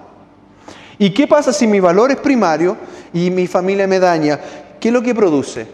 ¿Y 0.98 1.10
qué 1.12 1.26
pasa 1.26 1.52
si 1.52 1.66
mi 1.66 1.80
valor 1.80 2.12
es 2.12 2.18
primario 2.18 2.76
y 3.12 3.30
mi 3.30 3.48
familia 3.48 3.86
me 3.88 3.98
daña? 3.98 4.38
¿Qué 4.78 4.88
es 4.88 4.94
lo 4.94 5.02
que 5.02 5.14
produce? 5.14 5.66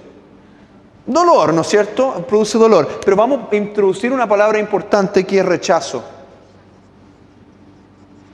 Dolor, 1.08 1.52
¿no 1.52 1.62
es 1.62 1.66
cierto? 1.66 2.24
Produce 2.28 2.56
dolor. 2.56 3.00
Pero 3.04 3.16
vamos 3.16 3.40
a 3.50 3.56
introducir 3.56 4.12
una 4.12 4.28
palabra 4.28 4.60
importante 4.60 5.24
que 5.24 5.40
es 5.40 5.44
rechazo. 5.44 6.04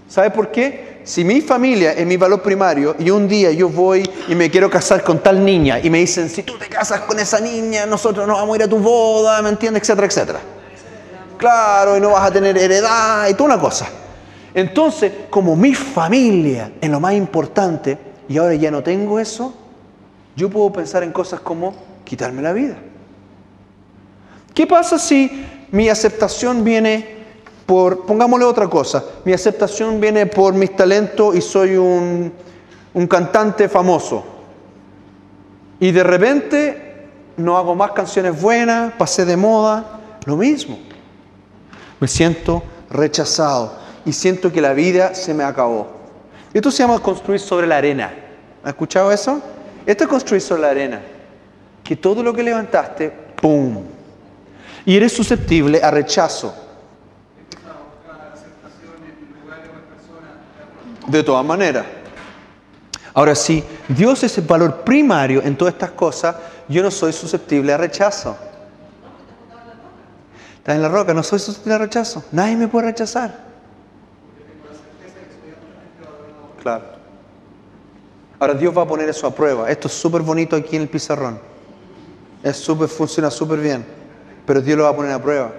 ¿Sabe 0.09 0.31
por 0.31 0.51
qué? 0.51 0.95
si 1.05 1.23
mi 1.23 1.43
familia 1.43 1.93
es 1.93 2.07
mi 2.07 2.17
valor 2.17 2.41
primario 2.41 2.97
y 2.99 3.11
un 3.11 3.29
día 3.29 3.53
yo 3.53 3.69
voy 3.69 4.03
y 4.27 4.35
me 4.35 4.51
quiero 4.51 4.71
casar 4.71 5.05
con 5.05 5.19
tal 5.19 5.45
niña 5.45 5.79
y 5.79 5.91
me 5.91 5.99
dicen, 5.99 6.31
si 6.31 6.43
tú 6.43 6.57
te 6.59 6.67
casas 6.67 7.01
con 7.01 7.21
esa 7.21 7.41
niña, 7.41 7.85
nosotros 7.85 8.27
no 8.27 8.35
vamos 8.35 8.55
a 8.55 8.57
ir 8.57 8.63
a 8.65 8.69
tu 8.69 8.79
boda, 8.79 9.43
¿me 9.43 9.51
entiendes? 9.51 9.83
Etcétera, 9.83 10.07
etcétera. 10.07 10.41
Claro, 11.37 11.99
y 11.99 12.01
no 12.01 12.11
vas 12.11 12.27
a 12.27 12.33
tener 12.33 12.57
heredad 12.57 13.29
y 13.29 13.35
toda 13.35 13.55
una 13.55 13.61
cosa. 13.61 13.87
Entonces, 14.55 15.13
como 15.29 15.55
mi 15.55 15.75
familia 15.75 16.73
es 16.81 16.89
lo 16.89 17.01
más 17.01 17.13
importante 17.13 17.99
y 18.27 18.39
ahora 18.39 18.55
ya 18.55 18.71
no 18.71 18.83
tengo 18.83 19.21
eso, 19.21 19.53
yo 20.35 20.49
puedo 20.49 20.73
pensar 20.73 21.03
en 21.03 21.13
cosas 21.13 21.41
como 21.41 21.75
quitarme 22.05 22.43
la 22.43 22.53
vida. 22.53 22.77
¿Qué 24.55 24.67
pasa 24.67 24.99
si 24.99 25.47
mi 25.73 25.89
aceptación 25.89 26.63
viene 26.63 27.25
por, 27.67 28.07
pongámosle 28.07 28.45
otra 28.45 28.69
cosa, 28.69 29.05
mi 29.25 29.33
aceptación 29.33 30.01
viene 30.01 30.27
por 30.27 30.55
mis 30.55 30.77
talentos 30.77 31.35
y 31.35 31.41
soy 31.41 31.77
un, 31.77 32.33
un 32.93 33.07
cantante 33.07 33.69
famoso? 33.69 34.25
Y 35.81 35.91
de 35.91 36.05
repente 36.05 37.09
no 37.37 37.57
hago 37.57 37.75
más 37.75 37.93
canciones 37.93 38.41
buenas, 38.41 38.93
pasé 38.95 39.25
de 39.25 39.37
moda, 39.37 40.01
lo 40.25 40.37
mismo. 40.37 40.79
Me 41.99 42.07
siento 42.07 42.63
rechazado 42.91 43.77
y 44.05 44.13
siento 44.13 44.53
que 44.53 44.61
la 44.61 44.73
vida 44.73 45.15
se 45.15 45.35
me 45.35 45.43
acabó. 45.43 45.89
Esto 46.53 46.71
se 46.71 46.85
llama 46.85 47.01
construir 47.01 47.41
sobre 47.41 47.67
la 47.67 47.79
arena. 47.79 48.15
¿Has 48.63 48.71
escuchado 48.71 49.11
eso? 49.11 49.43
Esto 49.85 50.05
es 50.05 50.11
construir 50.11 50.41
sobre 50.41 50.63
la 50.63 50.71
arena. 50.71 51.03
Que 51.85 51.97
todo 51.97 52.23
lo 52.23 52.33
que 52.33 52.43
levantaste, 52.43 53.11
¡pum! 53.11 53.85
Y 54.87 54.97
eres 54.97 55.13
susceptible 55.13 55.83
a 55.83 55.91
rechazo. 55.91 56.55
De 61.07 61.23
todas 61.23 61.45
maneras. 61.45 61.85
Ahora, 63.13 63.35
si 63.35 63.63
Dios 63.87 64.25
es 64.25 64.37
el 64.39 64.45
valor 64.45 64.81
primario 64.81 65.43
en 65.43 65.57
todas 65.57 65.75
estas 65.75 65.91
cosas, 65.91 66.35
yo 66.69 66.83
no 66.83 66.91
soy 66.91 67.13
susceptible 67.13 67.73
a 67.73 67.77
rechazo. 67.77 68.37
Estás 70.57 70.77
en 70.77 70.83
la 70.83 70.89
roca, 70.89 71.13
no 71.13 71.23
soy 71.23 71.39
susceptible 71.39 71.75
a 71.75 71.79
rechazo. 71.79 72.25
Nadie 72.33 72.57
me 72.57 72.69
puede 72.69 72.87
rechazar. 72.87 73.45
Claro. 76.63 76.85
Ahora 78.41 78.55
Dios 78.55 78.77
va 78.77 78.83
a 78.83 78.89
poner 78.89 79.09
eso 79.09 79.27
a 79.27 79.35
prueba. 79.35 79.71
Esto 79.71 79.89
es 79.89 79.95
súper 79.95 80.23
bonito 80.23 80.57
aquí 80.57 80.77
en 80.77 80.83
el 80.83 80.89
pizarrón. 80.89 81.39
Es 82.45 82.59
súper, 82.59 82.89
funciona 82.89 83.31
súper 83.31 83.59
bien. 83.59 83.85
Pero 84.47 84.61
Dios 84.61 84.77
lo 84.77 84.85
va 84.85 84.91
a 84.91 84.97
poner 84.97 85.13
a 85.13 85.21
prueba. 85.21 85.51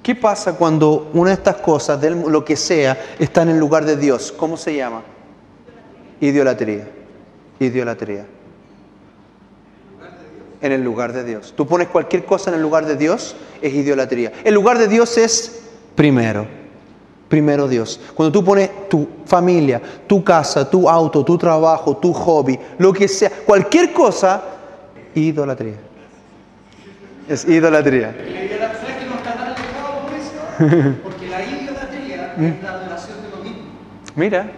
¿Qué 0.00 0.14
pasa 0.14 0.54
cuando 0.54 1.10
una 1.12 1.30
de 1.30 1.34
estas 1.34 1.56
cosas, 1.56 2.00
de 2.00 2.10
lo 2.10 2.44
que 2.44 2.56
sea, 2.56 2.96
está 3.18 3.42
en 3.42 3.50
el 3.50 3.58
lugar 3.58 3.84
de 3.84 3.96
Dios? 3.96 4.32
¿Cómo 4.32 4.56
se 4.56 4.76
llama? 4.76 5.02
Idolatría. 6.20 6.88
Idolatría. 7.58 8.24
En 10.60 10.72
el 10.72 10.82
lugar 10.82 11.12
de 11.12 11.24
Dios. 11.24 11.52
Tú 11.56 11.66
pones 11.66 11.88
cualquier 11.88 12.24
cosa 12.24 12.50
en 12.50 12.56
el 12.56 12.62
lugar 12.62 12.86
de 12.86 12.96
Dios, 12.96 13.34
es 13.60 13.74
idolatría. 13.74 14.32
El 14.44 14.54
lugar 14.54 14.78
de 14.78 14.86
Dios 14.86 15.18
es 15.18 15.60
primero. 15.96 16.46
Primero 17.28 17.68
Dios. 17.68 18.00
Cuando 18.14 18.32
tú 18.32 18.44
pones 18.44 18.88
tu 18.88 19.06
familia, 19.26 19.82
tu 20.06 20.22
casa, 20.24 20.70
tu 20.70 20.88
auto, 20.88 21.24
tu 21.24 21.36
trabajo, 21.36 21.96
tu 21.96 22.12
hobby, 22.12 22.58
lo 22.78 22.92
que 22.92 23.08
sea, 23.08 23.30
cualquier 23.44 23.92
cosa, 23.92 24.57
idolatría. 25.18 25.76
Es 27.28 27.46
idolatría. 27.46 28.12
La 28.12 28.44
idolatría 28.44 28.98
que 28.98 29.04
no 29.06 29.14
está 29.16 29.34
tan 29.34 29.46
alejado 29.48 30.00
por 30.02 30.12
eso, 30.14 30.96
porque 31.02 31.28
la 31.28 31.44
idolatría 31.44 32.34
es 32.38 32.62
la 32.62 32.70
adoración 32.70 33.22
de 33.22 33.28
lo 33.30 33.36
mismo. 33.44 33.62
Mira, 34.16 34.50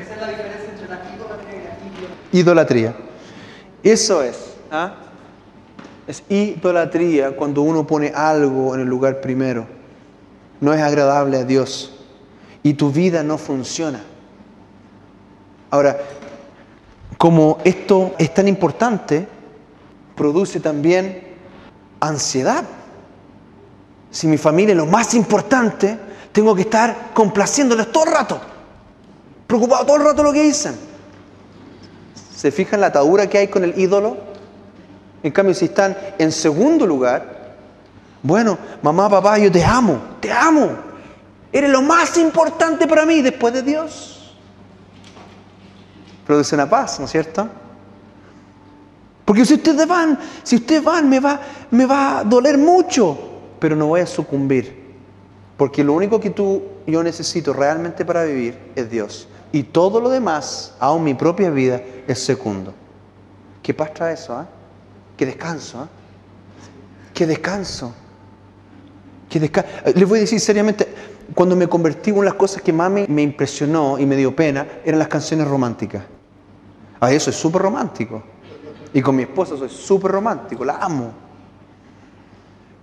Esa 0.00 0.14
es 0.14 0.20
la 0.20 0.28
diferencia 0.28 0.70
entre 0.72 0.88
la 0.88 1.00
idolatría 1.16 1.58
y 1.58 1.62
la 1.64 2.40
idolatría. 2.40 2.40
idolatría. 2.40 2.94
Eso 3.82 4.22
es. 4.22 4.54
¿ah? 4.70 4.94
Es 6.06 6.22
idolatría 6.28 7.36
cuando 7.36 7.62
uno 7.62 7.86
pone 7.86 8.12
algo 8.14 8.74
en 8.74 8.80
el 8.82 8.86
lugar 8.88 9.20
primero. 9.20 9.66
No 10.60 10.72
es 10.72 10.80
agradable 10.80 11.36
a 11.38 11.44
Dios. 11.44 11.94
Y 12.62 12.74
tu 12.74 12.90
vida 12.90 13.22
no 13.22 13.36
funciona. 13.38 14.00
Ahora, 15.70 15.96
como 17.18 17.58
esto 17.64 18.14
es 18.18 18.32
tan 18.32 18.48
importante, 18.48 19.26
produce 20.18 20.60
también 20.60 21.22
ansiedad. 22.00 22.64
Si 24.10 24.26
mi 24.26 24.36
familia 24.36 24.72
es 24.72 24.76
lo 24.76 24.86
más 24.86 25.14
importante, 25.14 25.98
tengo 26.32 26.54
que 26.54 26.62
estar 26.62 27.12
complaciéndoles 27.14 27.90
todo 27.90 28.04
el 28.04 28.12
rato. 28.12 28.40
Preocupado 29.46 29.86
todo 29.86 29.96
el 29.96 30.04
rato 30.04 30.22
lo 30.22 30.32
que 30.32 30.42
dicen. 30.42 30.74
¿Se 32.36 32.50
fijan 32.50 32.80
la 32.80 32.88
atadura 32.88 33.28
que 33.28 33.38
hay 33.38 33.48
con 33.48 33.64
el 33.64 33.78
ídolo? 33.78 34.18
En 35.22 35.32
cambio, 35.32 35.54
si 35.54 35.66
están 35.66 35.96
en 36.18 36.30
segundo 36.30 36.86
lugar, 36.86 37.56
bueno, 38.22 38.58
mamá, 38.82 39.08
papá, 39.08 39.38
yo 39.38 39.50
te 39.50 39.64
amo, 39.64 40.00
te 40.20 40.30
amo. 40.30 40.70
Eres 41.50 41.70
lo 41.70 41.82
más 41.82 42.16
importante 42.18 42.86
para 42.86 43.06
mí 43.06 43.22
después 43.22 43.54
de 43.54 43.62
Dios. 43.62 44.36
Produce 46.26 46.54
una 46.54 46.68
paz, 46.68 46.98
¿no 46.98 47.06
es 47.06 47.10
cierto? 47.10 47.48
Porque 49.28 49.44
si 49.44 49.52
ustedes 49.56 49.86
van, 49.86 50.18
si 50.42 50.56
ustedes 50.56 50.82
van, 50.82 51.06
me 51.06 51.20
va, 51.20 51.38
me 51.70 51.84
va 51.84 52.20
a 52.20 52.24
doler 52.24 52.56
mucho, 52.56 53.18
pero 53.58 53.76
no 53.76 53.88
voy 53.88 54.00
a 54.00 54.06
sucumbir. 54.06 54.88
Porque 55.58 55.84
lo 55.84 55.92
único 55.92 56.18
que 56.18 56.30
tú, 56.30 56.62
yo 56.86 57.02
necesito 57.02 57.52
realmente 57.52 58.06
para 58.06 58.24
vivir 58.24 58.58
es 58.74 58.88
Dios. 58.90 59.28
Y 59.52 59.64
todo 59.64 60.00
lo 60.00 60.08
demás, 60.08 60.74
aún 60.80 61.04
mi 61.04 61.12
propia 61.12 61.50
vida, 61.50 61.82
es 62.06 62.20
segundo. 62.24 62.72
¿Qué 63.62 63.74
paz 63.74 63.90
eso? 64.00 64.34
ah? 64.34 64.46
Qué 65.14 65.26
descanso. 65.26 65.80
ah? 65.80 65.88
Qué 67.12 67.26
descanso. 67.26 67.92
Qué 69.28 69.42
desca- 69.42 69.66
Eh, 69.84 69.92
Les 69.94 70.08
voy 70.08 70.20
a 70.20 70.22
decir 70.22 70.40
seriamente, 70.40 70.88
cuando 71.34 71.54
me 71.54 71.66
convertí, 71.68 72.12
una 72.12 72.20
de 72.20 72.26
las 72.30 72.34
cosas 72.34 72.62
que 72.62 72.72
más 72.72 72.90
me, 72.90 73.20
impresionó 73.22 73.98
y 73.98 74.06
me 74.06 74.16
dio 74.16 74.34
pena 74.34 74.66
eran 74.86 74.98
las 74.98 75.08
canciones 75.08 75.46
románticas. 75.46 76.02
A 76.98 77.12
eso 77.12 77.28
es 77.28 77.36
súper 77.36 77.60
romántico. 77.60 78.22
Y 78.92 79.02
con 79.02 79.16
mi 79.16 79.22
esposa 79.22 79.56
soy 79.56 79.68
súper 79.68 80.12
romántico, 80.12 80.64
la 80.64 80.76
amo. 80.76 81.12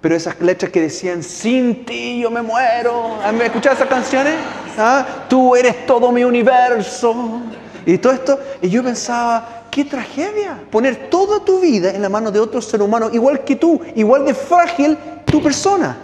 Pero 0.01 0.15
esas 0.15 0.39
letras 0.39 0.71
que 0.71 0.81
decían, 0.81 1.23
sin 1.23 1.83
ti 1.83 2.19
yo 2.21 2.29
me 2.29 2.41
muero. 2.41 3.17
¿Han 3.23 3.41
escuchado 3.41 3.75
esas 3.75 3.87
canciones? 3.87 4.35
¿Ah? 4.77 5.05
Tú 5.27 5.55
eres 5.55 5.85
todo 5.87 6.11
mi 6.11 6.23
universo. 6.23 7.41
Y 7.87 7.97
todo 7.97 8.13
esto, 8.13 8.39
y 8.61 8.69
yo 8.69 8.83
pensaba, 8.83 9.63
qué 9.71 9.83
tragedia. 9.83 10.59
Poner 10.69 11.09
toda 11.09 11.43
tu 11.43 11.59
vida 11.59 11.91
en 11.91 12.01
la 12.01 12.09
mano 12.09 12.31
de 12.31 12.39
otro 12.39 12.61
ser 12.61 12.81
humano, 12.81 13.09
igual 13.13 13.43
que 13.43 13.55
tú, 13.55 13.81
igual 13.95 14.25
de 14.25 14.33
frágil 14.33 14.97
tu 15.25 15.41
persona. 15.41 15.97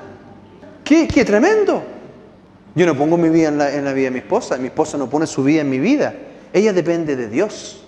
Qué, 0.84 1.06
tremendo. 1.24 1.84
Yo 2.74 2.86
no 2.86 2.98
pongo 2.98 3.18
mi 3.18 3.30
vida 3.30 3.50
en 3.50 3.86
la 3.86 3.94
vida 3.94 4.06
de 4.06 4.12
mi 4.12 4.20
esposa, 4.20 4.58
mi 4.58 4.68
esposa 4.68 4.98
no 4.98 5.10
pone 5.10 5.28
su 5.28 5.44
vida 5.44 5.62
en 5.62 5.70
mi 5.70 5.80
vida. 5.80 6.14
Ella 6.54 6.74
depende 6.74 7.16
de 7.16 7.28
Dios 7.28 7.81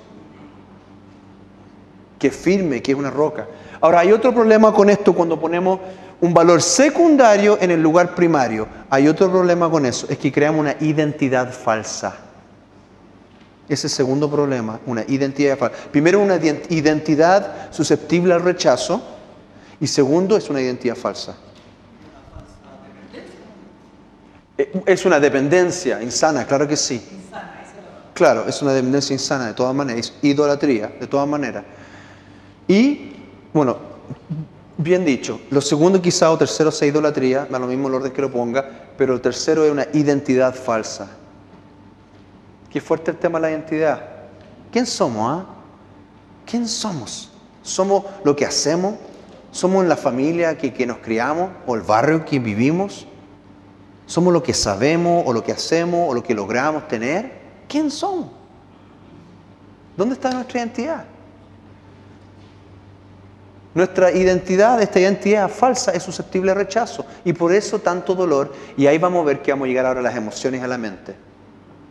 que 2.24 2.30
es 2.30 2.36
firme, 2.38 2.82
que 2.82 2.94
es 2.94 2.98
una 2.98 3.10
roca. 3.12 3.46
Ahora, 3.82 4.00
hay 4.00 4.14
otro 4.14 4.34
problema 4.34 4.74
con 4.74 4.90
esto 4.90 5.14
cuando 5.14 5.38
ponemos 5.38 5.78
un 6.22 6.34
valor 6.34 6.62
secundario 6.62 7.58
en 7.60 7.70
el 7.70 7.84
lugar 7.84 8.16
primario. 8.16 8.66
Hay 8.90 9.10
otro 9.10 9.30
problema 9.30 9.70
con 9.70 9.86
eso, 9.86 10.08
es 10.10 10.18
que 10.18 10.32
creamos 10.32 10.62
una 10.62 10.76
identidad 10.80 11.52
falsa. 11.52 12.16
Ese 13.68 13.88
es 13.88 13.92
el 13.92 13.98
segundo 13.98 14.32
problema, 14.32 14.80
una 14.86 15.04
identidad 15.06 15.58
falsa. 15.58 15.76
Primero, 15.92 16.22
una 16.22 16.38
ident- 16.38 16.72
identidad 16.72 17.70
susceptible 17.74 18.34
al 18.34 18.42
rechazo 18.42 19.02
y 19.82 19.88
segundo, 19.88 20.38
es 20.38 20.50
una 20.50 20.62
identidad 20.62 20.96
falsa. 20.96 21.36
Eh, 24.58 24.82
Es 24.86 25.04
una 25.06 25.20
dependencia 25.20 26.02
insana, 26.02 26.46
claro 26.46 26.70
que 26.70 26.78
sí. 26.78 27.04
Claro, 28.14 28.46
es 28.48 28.62
una 28.62 28.72
dependencia 28.72 29.14
insana 29.14 29.48
de 29.48 29.54
todas 29.54 29.76
maneras, 29.76 30.14
idolatría 30.22 30.88
de 31.02 31.08
todas 31.08 31.28
maneras. 31.28 31.66
Y, 32.68 33.14
bueno, 33.54 33.78
bien 34.78 35.06
dicho, 35.06 35.40
lo 35.50 35.62
segundo 35.62 36.02
quizá 36.02 36.32
o 36.32 36.38
tercero 36.38 36.72
sea 36.72 36.88
idolatría, 36.88 37.46
da 37.50 37.60
lo 37.60 37.68
mismo 37.68 37.88
el 37.88 37.96
orden 37.96 38.12
que 38.12 38.22
lo 38.22 38.32
ponga, 38.32 38.68
pero 38.98 39.14
el 39.14 39.22
tercero 39.22 39.66
es 39.66 39.72
una 39.72 39.88
identidad 39.94 40.56
falsa. 40.56 41.10
Qué 42.70 42.82
fuerte 42.82 43.12
el 43.12 43.18
tema 43.18 43.40
de 43.40 43.42
la 43.44 43.52
identidad. 43.52 44.10
¿Quién 44.72 44.86
somos? 44.86 45.30
ah? 45.30 45.46
¿Quién 46.46 46.68
somos? 46.68 47.30
¿Somos 47.62 48.04
lo 48.24 48.36
que 48.36 48.46
hacemos? 48.46 48.96
¿Somos 49.52 49.86
la 49.86 49.96
familia 49.96 50.58
que, 50.58 50.74
que 50.74 50.86
nos 50.86 50.98
criamos 50.98 51.52
o 51.68 51.76
el 51.76 51.82
barrio 51.82 52.26
que 52.26 52.40
vivimos? 52.40 53.06
¿Somos 54.06 54.34
lo 54.34 54.42
que 54.42 54.54
sabemos 54.54 55.24
o 55.26 55.32
lo 55.32 55.44
que 55.44 55.52
hacemos 55.52 56.10
o 56.10 56.14
lo 56.14 56.24
que 56.24 56.34
logramos 56.34 56.88
tener? 56.88 57.32
¿Quién 57.68 57.92
somos? 57.92 58.30
¿Dónde 59.96 60.16
está 60.16 60.32
nuestra 60.32 60.60
identidad? 60.60 61.06
Nuestra 63.76 64.12
identidad, 64.12 64.82
esta 64.82 65.00
identidad 65.00 65.50
falsa, 65.50 65.92
es 65.92 66.04
susceptible 66.04 66.52
a 66.52 66.54
rechazo 66.54 67.06
y 67.26 67.34
por 67.34 67.52
eso 67.52 67.80
tanto 67.80 68.14
dolor. 68.14 68.54
Y 68.78 68.86
ahí 68.86 69.00
vamos 69.00 69.24
a 69.24 69.26
ver 69.26 69.42
que 69.42 69.52
vamos 69.52 69.66
a 69.66 69.68
llegar 69.68 69.86
ahora 69.86 70.00
a 70.00 70.04
las 70.04 70.16
emociones 70.16 70.62
a 70.62 70.68
la 70.68 70.78
mente. 70.78 71.16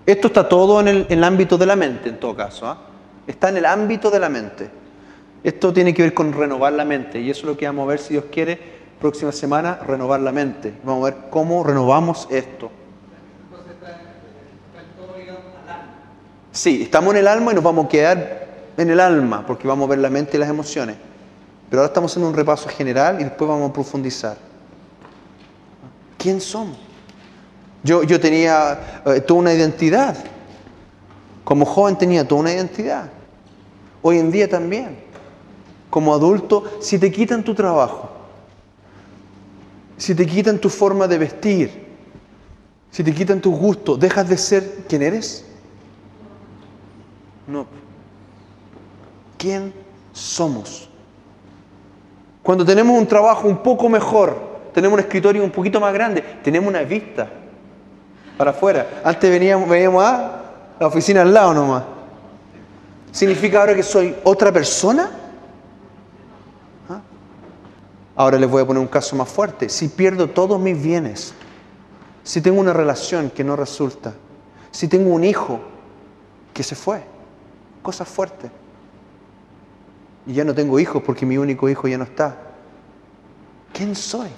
Esto 0.07 0.29
está 0.29 0.49
todo 0.49 0.81
en 0.81 1.07
el, 1.09 1.25
ámbito 1.25 1.59
de 1.59 1.67
la 1.67 1.75
mente, 1.75 2.09
en 2.09 2.21
todo 2.21 2.37
caso. 2.37 2.67
¿ah? 2.67 2.79
Está 3.27 3.49
en 3.49 3.57
el 3.57 3.67
ámbito 3.67 4.11
de 4.11 4.21
la 4.21 4.29
mente. 4.29 4.71
Esto 5.43 5.73
tiene 5.73 5.93
que 5.93 6.03
ver 6.03 6.15
con 6.15 6.33
renovar 6.33 6.73
la 6.73 6.85
mente 6.85 7.21
y 7.21 7.31
eso 7.31 7.41
es 7.41 7.47
lo 7.47 7.57
que 7.57 7.67
vamos 7.67 7.85
a 7.85 7.89
ver, 7.89 7.99
si 7.99 8.15
Dios 8.15 8.27
quiere, 8.31 8.59
próxima 9.01 9.33
semana, 9.33 9.81
renovar 9.85 10.21
la 10.21 10.31
mente. 10.31 10.75
Vamos 10.85 11.03
a 11.03 11.11
ver 11.13 11.21
cómo 11.31 11.65
renovamos 11.65 12.29
esto. 12.31 12.71
Sí, 16.53 16.83
estamos 16.83 17.15
en 17.15 17.21
el 17.21 17.29
alma 17.29 17.53
y 17.53 17.55
nos 17.55 17.65
vamos 17.65 17.87
a 17.87 17.89
quedar 17.89 18.47
en 18.77 18.91
el 18.91 19.01
alma, 19.01 19.45
porque 19.47 19.67
vamos 19.67 19.87
a 19.87 19.91
ver 19.91 19.99
la 19.99 20.11
mente 20.11 20.37
y 20.37 20.41
las 20.41 20.51
emociones. 20.51 20.97
Pero 21.73 21.81
ahora 21.81 21.91
estamos 21.91 22.15
en 22.19 22.25
un 22.25 22.35
repaso 22.35 22.69
general 22.69 23.19
y 23.19 23.25
después 23.25 23.49
vamos 23.49 23.71
a 23.71 23.73
profundizar. 23.73 24.37
¿Quién 26.19 26.39
somos? 26.39 26.77
Yo, 27.83 28.03
yo 28.03 28.21
tenía 28.21 29.01
eh, 29.07 29.23
toda 29.23 29.41
una 29.41 29.55
identidad. 29.55 30.23
Como 31.45 31.65
joven 31.65 31.97
tenía 31.97 32.29
toda 32.29 32.43
una 32.43 32.53
identidad. 32.53 33.09
Hoy 34.03 34.19
en 34.19 34.31
día 34.31 34.51
también. 34.51 34.99
Como 35.89 36.13
adulto, 36.13 36.63
si 36.79 36.99
te 36.99 37.11
quitan 37.11 37.43
tu 37.43 37.55
trabajo, 37.55 38.11
si 39.97 40.15
te 40.15 40.27
quitan 40.27 40.59
tu 40.59 40.69
forma 40.69 41.09
de 41.09 41.17
vestir, 41.17 41.87
si 42.91 43.03
te 43.03 43.15
quitan 43.15 43.41
tus 43.41 43.59
gustos, 43.59 43.99
¿dejas 43.99 44.29
de 44.29 44.37
ser 44.37 44.85
quien 44.87 45.01
eres? 45.01 45.47
No. 47.47 47.65
¿Quién 49.39 49.73
somos? 50.13 50.92
Cuando 52.43 52.65
tenemos 52.65 52.99
un 52.99 53.07
trabajo 53.07 53.47
un 53.47 53.59
poco 53.59 53.89
mejor, 53.89 54.37
tenemos 54.75 54.95
un 54.95 55.01
escritorio 55.01 55.45
un 55.45 55.51
poquito 55.51 55.81
más 55.81 55.93
grande, 55.95 56.23
tenemos 56.43 56.69
una 56.69 56.83
vista 56.83 57.29
para 58.37 58.51
afuera. 58.51 59.03
Antes 59.05 59.31
veníamos, 59.31 60.05
a 60.05 60.43
la 60.81 60.87
oficina 60.87 61.23
al 61.23 61.33
lado 61.33 61.55
nomás. 61.55 61.85
¿Significa 63.13 63.61
ahora 63.61 63.75
que 63.75 63.83
soy 63.83 64.17
otra 64.25 64.51
persona? 64.51 65.11
¿Ah? 66.89 67.01
Ahora 68.17 68.39
les 68.39 68.51
voy 68.51 68.63
a 68.63 68.67
poner 68.67 68.81
un 68.81 68.89
caso 68.89 69.15
más 69.15 69.29
fuerte. 69.29 69.69
Si 69.69 69.89
pierdo 69.89 70.31
todos 70.31 70.59
mis 70.59 70.83
bienes, 70.83 71.35
si 72.25 72.41
tengo 72.41 72.59
una 72.59 72.73
relación 72.73 73.31
que 73.31 73.45
no 73.45 73.55
resulta, 73.55 74.15
si 74.71 74.89
tengo 74.89 75.11
un 75.11 75.23
hijo 75.23 75.61
que 76.55 76.63
se 76.63 76.75
fue, 76.75 77.03
cosas 77.83 78.09
fuertes. 78.09 78.51
Y 80.27 80.35
ya 80.35 80.45
no 80.45 80.55
tengo 80.55 80.79
hijos 80.79 81.03
porque 81.05 81.27
mi 81.27 81.39
único 81.39 81.69
hijo 81.69 81.89
ya 81.89 81.99
no 81.99 82.05
está. 82.05 82.37
¿Quién 83.73 83.95
soy? 83.95 84.29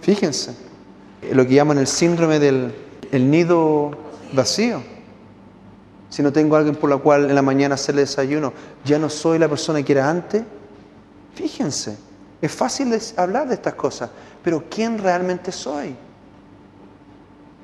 Fíjense, 0.00 0.56
lo 1.32 1.46
que 1.46 1.54
llaman 1.54 1.78
el 1.78 1.86
síndrome 1.86 2.38
del 2.38 2.74
el 3.12 3.30
nido 3.30 3.90
vacío. 4.32 4.82
Si 6.10 6.22
no 6.22 6.32
tengo 6.32 6.56
alguien 6.56 6.74
por 6.74 6.90
la 6.90 6.96
cual 6.96 7.26
en 7.26 7.34
la 7.34 7.42
mañana 7.42 7.74
hacerle 7.74 8.02
desayuno, 8.02 8.52
ya 8.84 8.98
no 8.98 9.10
soy 9.10 9.38
la 9.38 9.48
persona 9.48 9.82
que 9.82 9.92
era 9.92 10.08
antes. 10.08 10.42
Fíjense, 11.34 11.96
es 12.40 12.52
fácil 12.52 12.96
hablar 13.16 13.48
de 13.48 13.54
estas 13.54 13.74
cosas, 13.74 14.10
pero 14.42 14.64
¿quién 14.70 14.98
realmente 14.98 15.52
soy? 15.52 15.94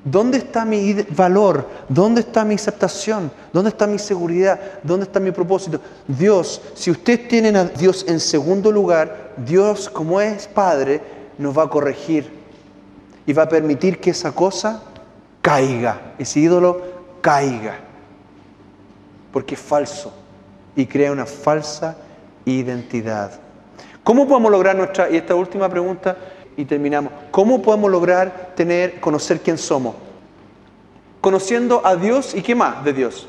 ¿Dónde 0.05 0.37
está 0.37 0.65
mi 0.65 0.93
valor? 1.09 1.67
¿Dónde 1.89 2.21
está 2.21 2.45
mi 2.45 2.53
aceptación? 2.53 3.31
¿Dónde 3.51 3.69
está 3.69 3.87
mi 3.87 3.97
seguridad? 3.97 4.59
¿Dónde 4.83 5.05
está 5.05 5.19
mi 5.19 5.31
propósito? 5.31 5.81
Dios, 6.07 6.61
si 6.75 6.91
ustedes 6.91 7.27
tienen 7.27 7.55
a 7.55 7.65
Dios 7.65 8.05
en 8.07 8.19
segundo 8.19 8.71
lugar, 8.71 9.33
Dios 9.35 9.89
como 9.89 10.21
es 10.21 10.47
Padre, 10.47 11.01
nos 11.39 11.57
va 11.57 11.63
a 11.63 11.69
corregir 11.69 12.31
y 13.25 13.33
va 13.33 13.43
a 13.43 13.49
permitir 13.49 13.99
que 13.99 14.11
esa 14.11 14.31
cosa 14.31 14.83
caiga, 15.41 16.13
ese 16.19 16.39
ídolo 16.39 16.83
caiga, 17.21 17.79
porque 19.33 19.55
es 19.55 19.61
falso 19.61 20.13
y 20.75 20.85
crea 20.85 21.11
una 21.11 21.25
falsa 21.25 21.97
identidad. 22.45 23.31
¿Cómo 24.03 24.27
podemos 24.27 24.51
lograr 24.51 24.75
nuestra, 24.75 25.09
y 25.09 25.17
esta 25.17 25.33
última 25.33 25.67
pregunta, 25.67 26.15
y 26.57 26.65
terminamos, 26.65 27.11
¿cómo 27.31 27.61
podemos 27.61 27.91
lograr 27.91 28.53
tener, 28.55 28.99
conocer 28.99 29.41
quién 29.41 29.57
somos? 29.57 29.95
Conociendo 31.21 31.81
a 31.85 31.95
Dios 31.95 32.33
y 32.33 32.41
qué 32.41 32.55
más 32.55 32.83
de 32.83 32.93
Dios. 32.93 33.27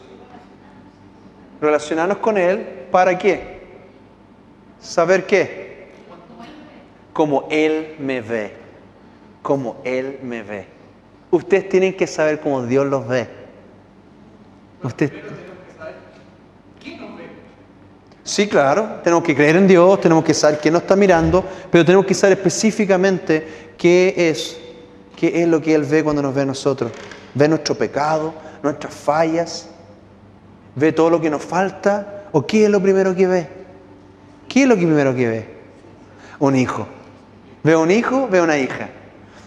Relacionarnos 1.61 2.19
con 2.19 2.39
Él, 2.39 2.87
¿para 2.91 3.17
qué? 3.19 3.61
¿Saber 4.81 5.27
qué? 5.27 5.89
Como 7.13 7.49
Él 7.51 7.97
me 7.99 8.21
ve. 8.21 8.53
Como 9.43 9.77
Él 9.85 10.19
me 10.23 10.43
ve. 10.43 10.67
Ustedes 11.31 11.69
tienen 11.69 11.97
que 11.97 12.07
saber 12.07 12.41
cómo 12.41 12.63
Dios 12.63 12.87
los 12.87 13.07
ve. 13.09 13.29
Usted... 14.83 15.13
Sí, 18.27 18.49
claro, 18.49 18.99
tenemos 19.05 19.23
que 19.23 19.37
creer 19.37 19.55
en 19.55 19.69
Dios, 19.69 20.01
tenemos 20.01 20.25
que 20.25 20.35
saber 20.35 20.59
quién 20.59 20.75
nos 20.75 20.83
está 20.83 20.97
mirando, 20.97 21.45
pero 21.71 21.85
tenemos 21.85 22.05
que 22.05 22.13
saber 22.13 22.37
específicamente 22.37 23.71
qué 23.79 24.13
es, 24.17 24.59
qué 25.15 25.43
es 25.43 25.47
lo 25.47 25.63
que 25.63 25.73
Él 25.73 25.85
ve 25.85 26.03
cuando 26.03 26.23
nos 26.23 26.35
ve 26.35 26.43
a 26.43 26.45
nosotros. 26.45 26.91
Ve 27.35 27.47
nuestro 27.47 27.77
pecado, 27.77 28.35
nuestras 28.65 28.93
fallas, 28.93 29.69
ve 30.75 30.91
todo 30.91 31.09
lo 31.09 31.21
que 31.21 31.31
nos 31.31 31.45
falta, 31.45 32.25
o 32.33 32.45
qué 32.45 32.65
es 32.65 32.71
lo 32.71 32.83
primero 32.83 33.15
que 33.15 33.29
ve. 33.29 33.47
¿Qué 34.49 34.63
es 34.63 34.69
lo 34.69 34.75
primero 34.75 35.15
que 35.15 35.29
ve? 35.29 35.49
Un 36.41 36.57
hijo. 36.57 36.85
Veo 37.63 37.81
un 37.81 37.93
hijo, 37.93 38.27
veo 38.27 38.43
una 38.43 38.59
hija. 38.59 38.89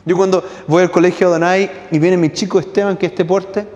Yo 0.05 0.15
cuando 0.15 0.41
voy 0.67 0.83
al 0.83 0.91
colegio 0.91 1.27
Adonai 1.27 1.69
y 1.91 1.99
viene 1.99 2.15
mi 2.15 2.31
chico 2.31 2.59
Esteban, 2.59 2.95
que 2.95 3.07
es 3.07 3.11
este 3.11 3.25
porte, 3.25 3.67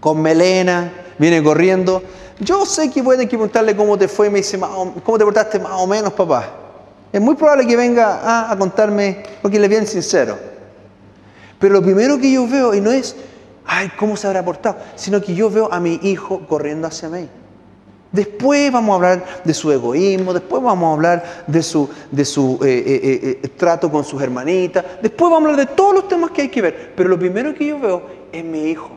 con 0.00 0.22
melena, 0.22 0.90
viene 1.18 1.42
corriendo. 1.42 2.02
Yo 2.40 2.66
sé 2.66 2.90
que 2.90 3.00
tener 3.02 3.20
que 3.20 3.36
preguntarle 3.36 3.76
cómo 3.76 3.96
te 3.96 4.08
fue 4.08 4.28
me 4.28 4.38
dice, 4.38 4.58
"Más 4.58 4.70
o- 4.70 4.92
¿cómo 5.04 5.18
te 5.18 5.24
portaste 5.24 5.58
más 5.58 5.72
o 5.74 5.86
menos, 5.86 6.12
papá? 6.12 6.48
Es 7.12 7.20
muy 7.20 7.36
probable 7.36 7.66
que 7.66 7.76
venga 7.76 8.20
a, 8.22 8.50
a 8.50 8.58
contarme, 8.58 9.22
porque 9.40 9.56
él 9.56 9.64
es 9.64 9.70
bien 9.70 9.86
sincero. 9.86 10.36
Pero 11.60 11.74
lo 11.74 11.82
primero 11.82 12.18
que 12.18 12.32
yo 12.32 12.46
veo, 12.48 12.74
y 12.74 12.80
no 12.80 12.90
es, 12.90 13.14
ay, 13.64 13.90
¿cómo 13.98 14.16
se 14.16 14.26
habrá 14.26 14.44
portado? 14.44 14.76
Sino 14.96 15.20
que 15.20 15.32
yo 15.34 15.48
veo 15.48 15.72
a 15.72 15.78
mi 15.78 16.00
hijo 16.02 16.40
corriendo 16.48 16.88
hacia 16.88 17.08
mí. 17.08 17.28
Después 18.10 18.70
vamos 18.72 18.92
a 18.92 18.94
hablar 18.96 19.24
de 19.44 19.54
su 19.54 19.70
egoísmo, 19.72 20.32
después 20.32 20.62
vamos 20.62 20.88
a 20.88 20.92
hablar 20.94 21.44
de 21.46 21.62
su, 21.62 21.88
de 22.10 22.24
su 22.24 22.58
eh, 22.64 22.82
eh, 22.86 23.38
eh, 23.42 23.48
trato 23.56 23.90
con 23.90 24.04
sus 24.04 24.20
hermanitas, 24.22 24.84
después 25.02 25.30
vamos 25.30 25.48
a 25.48 25.50
hablar 25.52 25.66
de 25.68 25.74
todos 25.74 25.94
los 25.94 26.08
temas 26.08 26.30
que 26.32 26.42
hay 26.42 26.48
que 26.48 26.62
ver. 26.62 26.92
Pero 26.96 27.08
lo 27.08 27.18
primero 27.18 27.54
que 27.54 27.66
yo 27.66 27.78
veo 27.78 28.02
es 28.32 28.44
mi 28.44 28.70
hijo. 28.70 28.90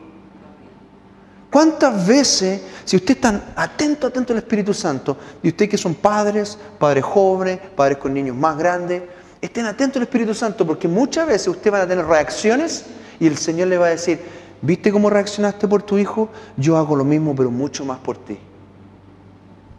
¿Cuántas 1.49 2.05
veces, 2.05 2.62
si 2.83 2.97
usted 2.97 3.15
está 3.15 3.53
atento, 3.55 4.07
atento 4.07 4.33
al 4.33 4.39
Espíritu 4.39 4.73
Santo, 4.73 5.17
y 5.41 5.49
usted 5.49 5.69
que 5.69 5.77
son 5.77 5.95
padres, 5.95 6.57
padres 6.77 7.03
jóvenes, 7.03 7.60
padres 7.75 7.97
con 7.97 8.13
niños 8.13 8.36
más 8.36 8.57
grandes, 8.57 9.03
estén 9.41 9.65
atentos 9.65 9.97
al 9.97 10.03
Espíritu 10.03 10.33
Santo, 10.33 10.67
porque 10.67 10.88
muchas 10.88 11.27
veces 11.27 11.47
usted 11.47 11.71
van 11.71 11.81
a 11.81 11.88
tener 11.88 12.05
reacciones 12.05 12.86
y 13.19 13.27
el 13.27 13.38
Señor 13.38 13.69
le 13.69 13.77
va 13.77 13.88
a 13.88 13.89
decir, 13.89 14.19
¿viste 14.62 14.91
cómo 14.91 15.10
reaccionaste 15.10 15.67
por 15.67 15.83
tu 15.83 15.97
hijo? 15.97 16.29
Yo 16.57 16.77
hago 16.77 16.95
lo 16.95 17.05
mismo, 17.05 17.36
pero 17.36 17.49
mucho 17.49 17.86
más 17.86 17.99
por 17.99 18.17
ti. 18.17 18.38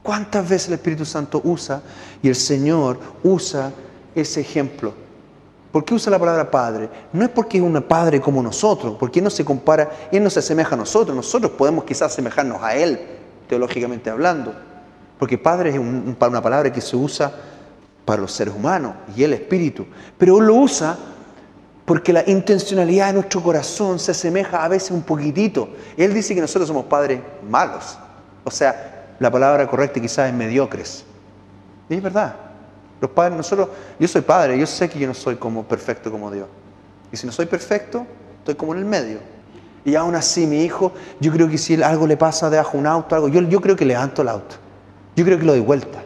¿Cuántas 0.03 0.49
veces 0.49 0.69
el 0.69 0.75
Espíritu 0.75 1.05
Santo 1.05 1.41
usa 1.45 1.83
y 2.23 2.29
el 2.29 2.35
Señor 2.35 2.99
usa 3.23 3.73
ese 4.15 4.41
ejemplo? 4.41 4.95
¿Por 5.73 5.85
qué 5.85 5.95
usa 5.95 6.11
la 6.11 6.19
palabra 6.19 6.51
padre? 6.51 6.89
No 7.13 7.25
es 7.25 7.31
porque 7.31 7.59
es 7.59 7.63
un 7.63 7.81
padre 7.83 8.21
como 8.21 8.43
nosotros, 8.43 8.97
porque 8.99 9.19
Él 9.21 9.25
no 9.25 9.31
se 9.31 9.45
compara, 9.45 9.91
Él 10.11 10.23
no 10.25 10.31
se 10.31 10.39
asemeja 10.39 10.75
a 10.75 10.79
nosotros, 10.79 11.15
nosotros 11.15 11.53
podemos 11.53 11.85
quizás 11.85 12.13
asemejarnos 12.13 12.63
a 12.63 12.75
Él, 12.75 12.99
teológicamente 13.49 14.09
hablando, 14.09 14.55
porque 15.19 15.37
padre 15.37 15.71
es 15.71 15.79
un- 15.79 16.17
una 16.19 16.43
palabra 16.43 16.73
que 16.73 16.81
se 16.81 16.97
usa 16.97 17.31
para 18.05 18.23
los 18.23 18.33
seres 18.33 18.55
humanos 18.55 18.95
y 19.15 19.23
el 19.25 19.35
espíritu, 19.35 19.87
pero 20.17 20.39
Él 20.39 20.47
lo 20.47 20.55
usa 20.55 20.97
porque 21.85 22.13
la 22.13 22.23
intencionalidad 22.27 23.09
de 23.09 23.13
nuestro 23.15 23.43
corazón 23.43 23.99
se 23.99 24.11
asemeja 24.13 24.63
a 24.63 24.69
veces 24.69 24.91
un 24.91 25.03
poquitito. 25.03 25.69
Él 25.97 26.13
dice 26.15 26.35
que 26.35 26.41
nosotros 26.41 26.69
somos 26.69 26.85
padres 26.85 27.21
malos, 27.49 27.99
o 28.45 28.51
sea, 28.51 29.15
la 29.19 29.31
palabra 29.31 29.67
correcta 29.67 30.01
quizás 30.01 30.29
es 30.29 30.35
mediocres. 30.35 31.05
Y 31.89 31.95
es 31.97 32.03
verdad. 32.03 32.37
Los 33.01 33.11
padres, 33.11 33.37
nosotros, 33.37 33.69
yo 33.99 34.09
soy 34.09 34.23
padre, 34.23 34.59
yo 34.59 34.67
sé 34.67 34.89
que 34.89 34.99
yo 34.99 35.07
no 35.07 35.15
soy 35.15 35.37
como 35.37 35.65
perfecto 35.65 36.11
como 36.11 36.31
Dios. 36.31 36.49
Y 37.13 37.17
si 37.17 37.27
no 37.27 37.33
soy 37.33 37.47
perfecto, 37.47 38.07
estoy 38.39 38.55
como 38.57 38.73
en 38.75 38.81
el 38.81 38.85
medio. 38.85 39.19
Y 39.85 39.95
aún 39.95 40.15
así, 40.15 40.47
mi 40.47 40.65
hijo, 40.65 40.93
yo 41.21 41.33
creo 41.33 41.49
que 41.49 41.57
si 41.57 41.81
algo 41.83 42.07
le 42.07 42.17
pasa 42.17 42.51
debajo 42.51 42.73
de 42.73 42.79
un 42.79 42.87
auto, 42.87 43.15
algo, 43.15 43.29
yo, 43.29 43.61
creo 43.61 43.77
que 43.77 43.85
levanto 43.85 44.23
el 44.23 44.29
auto. 44.29 44.57
Yo 45.17 45.25
creo 45.25 45.39
que 45.39 45.45
lo 45.45 45.53
doy 45.53 45.61
vuelta. 45.61 46.03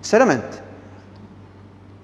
Sinceramente. 0.00 0.58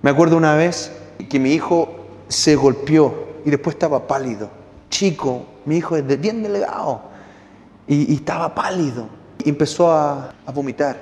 Me 0.00 0.10
acuerdo 0.10 0.36
una 0.36 0.54
vez 0.54 0.92
que 1.28 1.38
mi 1.38 1.52
hijo 1.52 2.06
se 2.28 2.54
golpeó 2.54 3.26
y 3.44 3.50
después 3.50 3.74
estaba 3.74 4.06
pálido. 4.06 4.48
Chico, 4.90 5.44
mi 5.64 5.76
hijo 5.78 5.96
es 5.96 6.06
de- 6.06 6.16
bien 6.16 6.42
delgado. 6.42 7.02
Y, 7.86 8.12
y 8.12 8.16
estaba 8.16 8.54
pálido. 8.54 9.08
Y 9.44 9.50
empezó 9.50 9.90
a, 9.90 10.32
a 10.46 10.52
vomitar. 10.52 10.96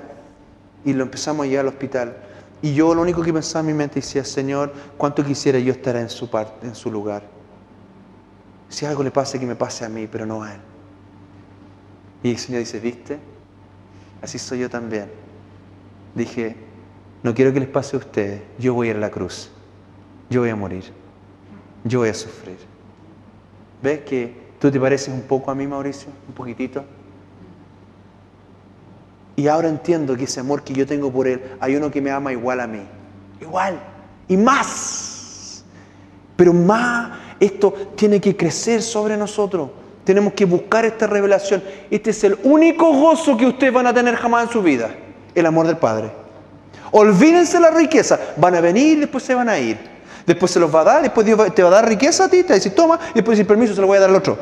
Y 0.83 0.93
lo 0.93 1.03
empezamos 1.03 1.45
a 1.45 1.49
llevar 1.49 1.65
al 1.67 1.73
hospital. 1.73 2.17
Y 2.61 2.73
yo 2.73 2.95
lo 2.95 3.01
único 3.01 3.21
que 3.21 3.31
pensaba 3.31 3.61
en 3.61 3.67
mi 3.67 3.73
mente 3.73 3.95
decía, 3.95 4.23
Señor, 4.23 4.73
cuánto 4.97 5.23
quisiera 5.23 5.59
yo 5.59 5.71
estar 5.71 5.95
en 5.95 6.09
su 6.09 6.29
parte, 6.29 6.65
en 6.65 6.75
su 6.75 6.91
lugar. 6.91 7.23
Si 8.69 8.85
algo 8.85 9.03
le 9.03 9.11
pasa, 9.11 9.39
que 9.39 9.45
me 9.45 9.55
pase 9.55 9.85
a 9.85 9.89
mí, 9.89 10.07
pero 10.11 10.25
no 10.25 10.43
a 10.43 10.53
él. 10.53 10.59
Y 12.23 12.31
el 12.31 12.37
Señor 12.37 12.59
dice, 12.59 12.79
¿viste? 12.79 13.19
Así 14.21 14.39
soy 14.39 14.59
yo 14.59 14.69
también. 14.69 15.09
Dije, 16.15 16.55
no 17.21 17.33
quiero 17.33 17.53
que 17.53 17.59
les 17.59 17.69
pase 17.69 17.95
a 17.95 17.99
ustedes, 17.99 18.41
yo 18.57 18.73
voy 18.73 18.87
a 18.87 18.91
ir 18.91 18.97
a 18.97 18.99
la 18.99 19.11
cruz, 19.11 19.51
yo 20.29 20.41
voy 20.41 20.49
a 20.49 20.55
morir, 20.55 20.85
yo 21.83 21.99
voy 21.99 22.09
a 22.09 22.13
sufrir. 22.13 22.57
¿Ves 23.81 24.01
que 24.01 24.35
tú 24.59 24.71
te 24.71 24.79
pareces 24.79 25.13
un 25.13 25.21
poco 25.21 25.51
a 25.51 25.55
mí, 25.55 25.67
Mauricio? 25.67 26.09
Un 26.27 26.33
poquitito. 26.33 26.83
Y 29.37 29.47
ahora 29.47 29.69
entiendo 29.69 30.17
que 30.17 30.23
ese 30.23 30.39
amor 30.39 30.63
que 30.63 30.73
yo 30.73 30.87
tengo 30.87 31.11
por 31.11 31.27
Él, 31.27 31.39
hay 31.59 31.75
uno 31.75 31.91
que 31.91 32.01
me 32.01 32.09
ama 32.09 32.31
igual 32.31 32.59
a 32.59 32.65
mí. 32.65 32.81
Igual. 33.39 33.79
Y 34.27 34.35
más. 34.35 35.63
Pero 36.35 36.53
más, 36.53 37.19
esto 37.39 37.71
tiene 37.95 38.19
que 38.19 38.35
crecer 38.35 38.81
sobre 38.81 39.15
nosotros. 39.15 39.69
Tenemos 40.03 40.33
que 40.33 40.45
buscar 40.45 40.85
esta 40.85 41.05
revelación. 41.05 41.63
Este 41.91 42.09
es 42.09 42.23
el 42.23 42.35
único 42.43 42.91
gozo 42.91 43.37
que 43.37 43.45
ustedes 43.45 43.71
van 43.71 43.85
a 43.85 43.93
tener 43.93 44.15
jamás 44.15 44.47
en 44.47 44.53
su 44.53 44.63
vida. 44.63 44.89
El 45.35 45.45
amor 45.45 45.67
del 45.67 45.77
Padre. 45.77 46.09
Olvídense 46.89 47.59
la 47.59 47.69
riqueza. 47.69 48.19
Van 48.37 48.55
a 48.55 48.61
venir 48.61 48.99
después 49.01 49.23
se 49.23 49.35
van 49.35 49.49
a 49.49 49.59
ir. 49.59 49.77
Después 50.25 50.51
se 50.51 50.59
los 50.59 50.73
va 50.73 50.81
a 50.81 50.83
dar, 50.83 51.01
después 51.03 51.25
Dios 51.27 51.53
te 51.53 51.61
va 51.61 51.69
a 51.69 51.73
dar 51.73 51.87
riqueza 51.87 52.25
a 52.25 52.29
ti, 52.29 52.41
te 52.41 52.49
va 52.49 52.53
a 52.53 52.55
decir 52.55 52.73
toma, 52.73 52.99
y 53.11 53.13
después 53.13 53.37
decir 53.37 53.47
permiso, 53.47 53.73
se 53.73 53.79
lo 53.79 53.87
voy 53.87 53.97
a 53.97 54.01
dar 54.01 54.09
al 54.09 54.15
otro. 54.15 54.37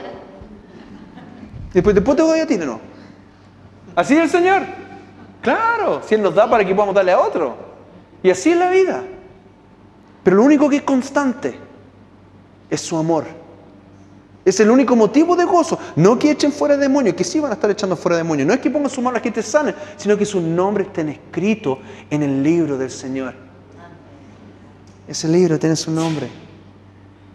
Después, 1.74 1.94
después 1.94 2.16
te 2.18 2.24
voy 2.24 2.40
a 2.40 2.48
ti, 2.48 2.58
no. 2.58 2.80
Así 3.96 4.16
es 4.16 4.24
el 4.24 4.30
Señor. 4.30 4.85
Claro, 5.46 6.02
si 6.04 6.16
Él 6.16 6.24
nos 6.24 6.34
da 6.34 6.50
para 6.50 6.66
que 6.66 6.74
podamos 6.74 6.96
darle 6.96 7.12
a 7.12 7.20
otro. 7.20 7.56
Y 8.24 8.32
así 8.32 8.50
es 8.50 8.58
la 8.58 8.72
vida. 8.72 9.04
Pero 10.24 10.38
lo 10.38 10.44
único 10.44 10.68
que 10.68 10.78
es 10.78 10.82
constante 10.82 11.56
es 12.68 12.82
su 12.82 12.98
amor. 12.98 13.26
Es 14.44 14.60
el 14.60 14.72
único 14.72 14.96
motivo 14.96 15.36
de 15.36 15.46
gozo. 15.46 15.78
No 15.98 16.18
que 16.18 16.32
echen 16.32 16.52
fuera 16.52 16.76
demonios, 16.78 17.14
que 17.14 17.24
sí 17.24 17.40
van 17.40 17.52
a 17.52 17.54
estar 17.54 17.70
echando 17.70 17.96
fuera 17.96 18.18
demonios. 18.18 18.48
No 18.48 18.56
es 18.56 18.60
que 18.60 18.72
pongan 18.72 18.90
su 18.90 19.04
mano 19.04 19.20
a 19.20 19.22
que 19.22 19.30
te 19.30 19.44
sanen, 19.44 19.76
sino 19.98 20.18
que 20.18 20.26
su 20.26 20.42
nombre 20.42 20.86
estén 20.86 21.10
escrito 21.10 21.78
en 22.10 22.24
el 22.24 22.42
libro 22.42 22.76
del 22.76 22.90
Señor. 22.90 23.36
Ese 25.08 25.28
libro 25.28 25.60
tiene 25.60 25.76
su 25.76 25.92
nombre. 25.92 26.28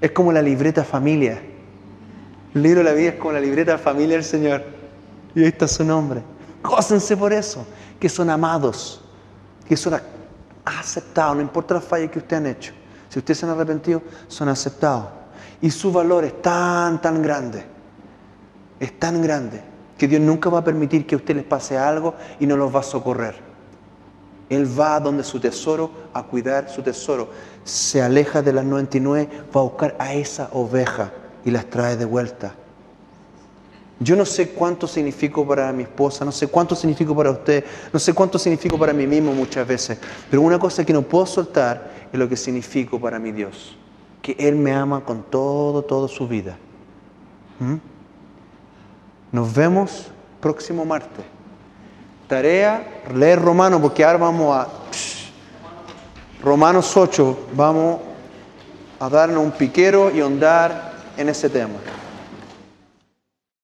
Es 0.00 0.10
como 0.10 0.32
la 0.32 0.42
libreta 0.42 0.82
familia. 0.82 1.40
El 2.56 2.62
libro 2.64 2.78
de 2.78 2.84
la 2.86 2.92
vida 2.92 3.10
es 3.10 3.14
como 3.14 3.34
la 3.34 3.40
libreta 3.40 3.78
familia 3.78 4.16
del 4.16 4.24
Señor. 4.24 4.64
Y 5.36 5.42
ahí 5.42 5.48
está 5.50 5.68
su 5.68 5.84
nombre. 5.84 6.22
Gócense 6.62 7.16
por 7.16 7.32
eso, 7.32 7.64
que 8.00 8.08
son 8.08 8.30
amados, 8.30 9.00
que 9.68 9.76
son 9.76 10.00
aceptados, 10.64 11.36
no 11.36 11.42
importa 11.42 11.74
las 11.74 11.84
fallas 11.84 12.10
que 12.10 12.18
ustedes 12.18 12.40
han 12.40 12.46
hecho. 12.46 12.72
Si 13.10 13.18
ustedes 13.18 13.38
se 13.38 13.46
han 13.46 13.52
arrepentido, 13.52 14.02
son 14.26 14.48
aceptados. 14.48 15.06
Y 15.60 15.70
su 15.70 15.92
valor 15.92 16.24
es 16.24 16.40
tan, 16.40 17.00
tan 17.02 17.22
grande, 17.22 17.64
es 18.80 18.98
tan 18.98 19.20
grande, 19.20 19.62
que 19.98 20.08
Dios 20.08 20.22
nunca 20.22 20.48
va 20.48 20.60
a 20.60 20.64
permitir 20.64 21.06
que 21.06 21.14
a 21.14 21.18
usted 21.18 21.36
les 21.36 21.44
pase 21.44 21.76
algo 21.76 22.14
y 22.38 22.46
no 22.46 22.56
los 22.56 22.74
va 22.74 22.80
a 22.80 22.84
socorrer. 22.84 23.36
Él 24.48 24.66
va 24.78 24.98
donde 24.98 25.22
su 25.22 25.38
tesoro, 25.38 25.90
a 26.14 26.22
cuidar 26.22 26.70
su 26.70 26.82
tesoro. 26.82 27.28
Se 27.62 28.02
aleja 28.02 28.42
de 28.42 28.52
las 28.52 28.64
99, 28.64 29.28
va 29.54 29.60
a 29.60 29.64
buscar 29.64 29.94
a 29.98 30.14
esa 30.14 30.48
oveja 30.52 31.12
y 31.44 31.50
las 31.50 31.66
trae 31.66 31.96
de 31.96 32.06
vuelta. 32.06 32.54
Yo 34.02 34.16
no 34.16 34.24
sé 34.24 34.48
cuánto 34.48 34.86
significo 34.86 35.46
para 35.46 35.70
mi 35.72 35.82
esposa, 35.82 36.24
no 36.24 36.32
sé 36.32 36.46
cuánto 36.46 36.74
significo 36.74 37.14
para 37.14 37.30
usted, 37.30 37.62
no 37.92 37.98
sé 37.98 38.14
cuánto 38.14 38.38
significo 38.38 38.78
para 38.78 38.94
mí 38.94 39.06
mismo 39.06 39.34
muchas 39.34 39.68
veces, 39.68 39.98
pero 40.30 40.40
una 40.40 40.58
cosa 40.58 40.86
que 40.86 40.92
no 40.94 41.02
puedo 41.02 41.26
soltar 41.26 41.90
es 42.10 42.18
lo 42.18 42.26
que 42.26 42.34
significo 42.34 42.98
para 42.98 43.18
mi 43.18 43.30
Dios, 43.30 43.76
que 44.22 44.34
Él 44.38 44.56
me 44.56 44.72
ama 44.72 45.04
con 45.04 45.22
todo, 45.24 45.82
toda 45.82 46.08
su 46.08 46.26
vida. 46.26 46.56
¿Mm? 47.58 47.74
Nos 49.32 49.54
vemos 49.54 50.06
próximo 50.40 50.86
martes. 50.86 51.26
Tarea, 52.26 53.02
leer 53.14 53.38
Romanos, 53.38 53.82
porque 53.82 54.02
ahora 54.02 54.18
vamos 54.18 54.56
a... 54.56 54.68
Romanos 56.42 56.96
8, 56.96 57.48
vamos 57.54 58.00
a 58.98 59.10
darnos 59.10 59.44
un 59.44 59.52
piquero 59.52 60.10
y 60.10 60.20
ahondar 60.20 60.94
en 61.18 61.28
ese 61.28 61.50
tema. 61.50 61.74